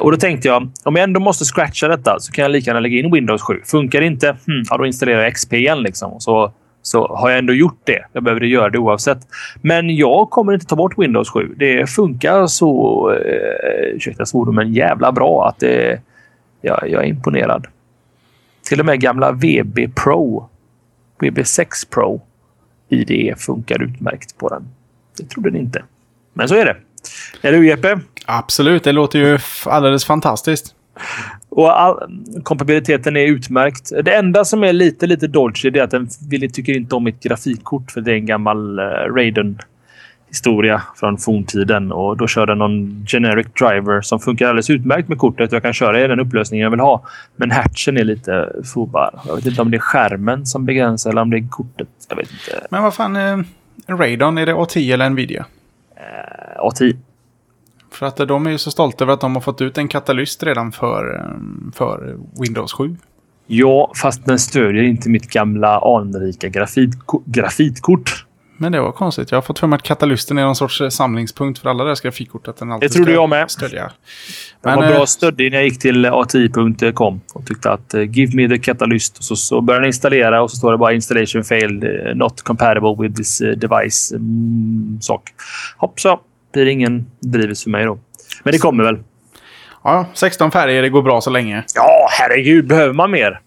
[0.00, 2.80] Och då tänkte jag, om jag ändå måste scratcha detta så kan jag lika gärna
[2.80, 3.60] lägga in Windows 7.
[3.64, 5.82] Funkar det inte, hmm, ja, då installerar jag XP igen.
[5.82, 6.20] Liksom.
[6.20, 6.52] Så
[6.82, 8.04] så har jag ändå gjort det.
[8.12, 9.18] Jag behöver göra det oavsett.
[9.62, 11.54] Men jag kommer inte ta bort Windows 7.
[11.56, 16.00] Det funkar så, eh, ursäkta svordomen, jävla bra att det,
[16.60, 17.66] ja, jag är imponerad.
[18.64, 20.48] Till och med gamla VB Pro,
[21.18, 22.20] VB6 Pro
[22.88, 24.68] IDE funkar utmärkt på den.
[25.18, 25.82] Det trodde ni inte.
[26.32, 26.76] Men så är det.
[27.42, 28.00] Är du Jeppe?
[28.26, 30.74] Absolut, det låter ju alldeles fantastiskt.
[31.54, 32.10] Och all,
[32.42, 33.92] kompatibiliteten är utmärkt.
[34.04, 37.22] Det enda som är lite, lite dodgy är att den vill, tycker inte om mitt
[37.22, 38.84] grafikkort för det är en gammal uh,
[39.14, 39.58] Raiden
[40.28, 45.18] historia från forntiden och då kör den någon generic driver som funkar alldeles utmärkt med
[45.18, 45.52] kortet.
[45.52, 47.02] Jag kan köra i den upplösningen jag vill ha.
[47.36, 49.20] Men hatchen är lite fubar.
[49.26, 51.88] Jag vet inte om det är skärmen som begränsar eller om det är kortet.
[52.08, 52.66] Jag vet inte.
[52.70, 53.38] Men vad fan, eh,
[53.86, 55.44] Raidon, är det A10 eller Nvidia?
[55.96, 56.96] Eh, A10.
[57.92, 60.42] För att de är ju så stolta över att de har fått ut en katalyst
[60.42, 62.96] redan för, eh, för Windows 7.
[63.46, 66.48] Ja, fast den stödjer inte mitt gamla anrika
[67.26, 68.24] grafitkort.
[68.56, 69.30] Men det var konstigt.
[69.30, 72.00] Jag har fått för mig att katalysten är någon sorts eh, samlingspunkt för alla deras
[72.00, 72.48] grafikkort.
[72.48, 73.50] Att den alltid det trodde jag med.
[73.50, 73.92] Stödja.
[74.62, 78.48] Men, var bra äh, stöddig när jag gick till ati.com och tyckte att give me
[78.48, 79.18] the katalyst.
[79.18, 82.96] Och så, så började den installera och så står det bara installation failed, not compatible
[82.98, 84.12] with this device.
[84.12, 85.22] Mm, sak.
[85.76, 86.20] Hopp så
[86.52, 87.98] blir ingen drivs för mig då.
[88.42, 88.98] Men det kommer väl.
[89.84, 90.82] Ja, 16 färger.
[90.82, 91.64] Det går bra så länge.
[91.74, 92.66] Ja, herregud.
[92.66, 93.40] Behöver man mer?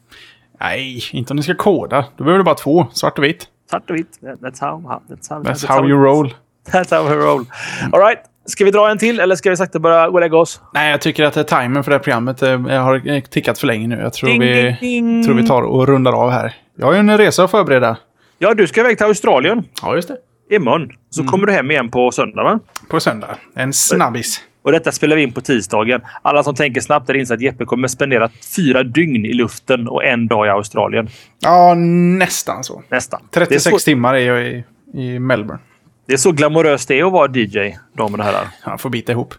[0.59, 2.05] Nej, inte om ni ska koda.
[2.17, 2.87] Då behöver du bara två.
[2.93, 3.47] Svart och vitt.
[3.69, 4.19] Svart och vitt.
[4.21, 6.33] That's how, that's how, that's that's how you roll.
[6.71, 7.45] That's how we roll.
[7.91, 8.19] All right.
[8.45, 10.61] Ska vi dra en till eller ska vi sakta börja gå och lägga oss?
[10.73, 13.87] Nej, jag tycker att timern för det här programmet jag eh, har tickat för länge
[13.87, 13.99] nu.
[14.01, 15.23] Jag tror, ding, vi, ding, ding.
[15.23, 16.53] tror vi tar och rundar av här.
[16.75, 17.97] Jag har ju en resa att förbereda.
[18.37, 19.63] Ja, du ska iväg till Australien.
[19.81, 20.17] Ja, just det
[20.51, 20.91] imorgon.
[21.09, 21.31] Så mm.
[21.31, 22.59] kommer du hem igen på söndag, va?
[22.89, 23.37] På söndag.
[23.55, 24.41] En snabbis.
[24.61, 26.01] Och detta spelar vi in på tisdagen.
[26.21, 30.05] Alla som tänker snabbt är inser att Jeppe kommer spendera fyra dygn i luften och
[30.05, 31.09] en dag i Australien.
[31.39, 32.83] Ja, nästan så.
[32.89, 33.21] Nästan.
[33.31, 33.79] 36 är så...
[33.79, 35.61] timmar är jag i, i Melbourne.
[36.07, 38.47] Det är så glamoröst det är att vara DJ, damer och herrar.
[38.61, 39.33] Han får bita ihop.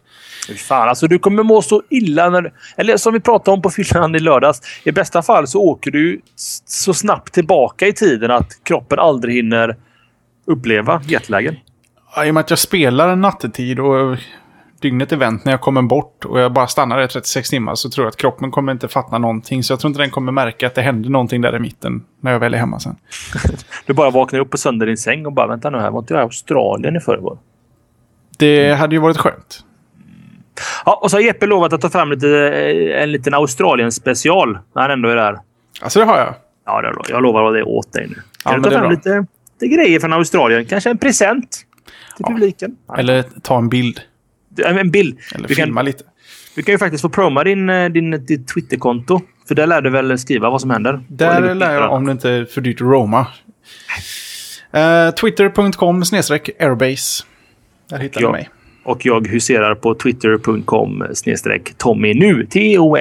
[0.68, 2.52] Fan, alltså du kommer må så illa när...
[2.76, 4.60] Eller som vi pratade om på fyllan i lördags.
[4.84, 6.20] I bästa fall så åker du
[6.66, 9.76] så snabbt tillbaka i tiden att kroppen aldrig hinner
[10.46, 11.56] uppleva jetlagen?
[12.16, 14.16] Ja, I och med att jag spelar nattetid och
[14.80, 17.90] dygnet är vänt när jag kommer bort och jag bara stannar i 36 timmar så
[17.90, 19.62] tror jag att kroppen kommer inte fatta någonting.
[19.62, 22.32] Så jag tror inte den kommer märka att det händer någonting där i mitten när
[22.32, 22.96] jag väl är hemma sen.
[23.86, 26.14] du bara vaknar upp på sönder din säng och bara vänta nu här, var inte
[26.14, 27.38] jag i Australien i förrgår?
[28.38, 29.64] Det hade ju varit skönt.
[30.84, 34.82] Ja, och så har Jeppe lovat att ta fram lite, eh, en liten Australien-special när
[34.82, 35.38] han ändå är där.
[35.82, 36.34] Alltså det har jag.
[36.66, 38.14] Ja, det jag lovar det åt dig nu.
[38.14, 39.26] Kan ja, du ta fram lite
[39.60, 40.66] lite grejer från Australien.
[40.66, 42.28] Kanske en present till ja.
[42.28, 42.76] publiken.
[42.98, 44.00] Eller ta en bild.
[44.64, 45.18] En bild.
[45.34, 46.04] Eller du filma kan, lite.
[46.54, 49.20] Du kan ju faktiskt få proma din, eh, din, ditt Twitterkonto.
[49.48, 51.00] För där lär du väl skriva vad som händer?
[51.08, 53.26] Där lär jag om det inte är för dyrt att roma.
[54.76, 57.24] Uh, Twitter.com snedstreck airbase.
[57.90, 58.48] Där hittar du mig.
[58.84, 62.46] Och jag huserar på twitter.com snedstreck Tommy nu.
[62.46, 62.96] T-O-M-M-I-E-N-U.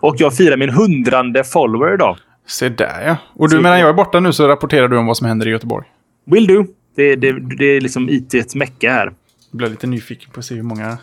[0.00, 2.16] Och jag firar min hundrande follower idag.
[2.46, 3.16] Se där ja.
[3.34, 5.50] Och du, medan jag är borta nu så rapporterar du om vad som händer i
[5.50, 5.86] Göteborg.
[6.24, 6.66] Will do.
[6.96, 9.12] Det, det, det är liksom IT mecka här.
[9.50, 10.98] Jag blir lite nyfiken på att se hur många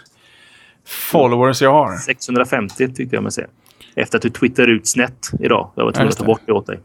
[0.86, 1.98] followers jag har.
[1.98, 3.46] 650 tyckte jag mig se.
[3.96, 5.72] Efter att du twittrade ut snett idag.
[5.76, 6.80] Jag var tvungen att ta bort det åt dig.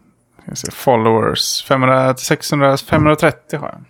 [0.45, 1.65] Jag ser followers.
[1.65, 3.81] 500, 600, 530 har jag.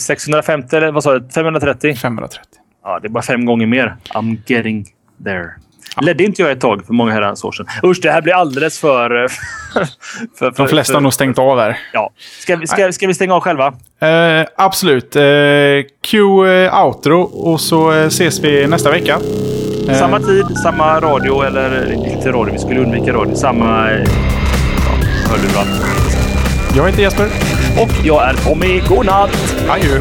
[0.00, 1.28] 650 eller vad sa du?
[1.28, 1.94] 530?
[1.94, 2.40] 530.
[2.82, 3.96] Ja, det är bara fem gånger mer.
[4.14, 4.86] I'm getting
[5.24, 5.50] there.
[6.00, 7.66] Ledde inte jag ett tag för många herrans år sedan.
[7.84, 9.22] Usch, det här blir alldeles för...
[9.24, 9.28] eh,
[10.38, 11.78] för, för De flesta för, har nog stängt av här.
[11.92, 12.10] Ja.
[12.40, 13.66] Ska, vi, ska, ska vi stänga av själva?
[14.00, 15.16] Eh, absolut.
[15.16, 15.22] Eh,
[16.10, 19.18] Q eh, outro och så eh, ses vi nästa vecka.
[19.98, 23.34] Samma tid, samma radio, eller inte radio, vi skulle undvika radio.
[23.34, 23.90] Samma...
[23.90, 25.66] Ja, hörlurar.
[26.76, 27.26] Jag heter Jesper.
[27.82, 28.80] Och jag är Tommy.
[28.88, 29.54] God natt!
[29.68, 30.00] Adjö.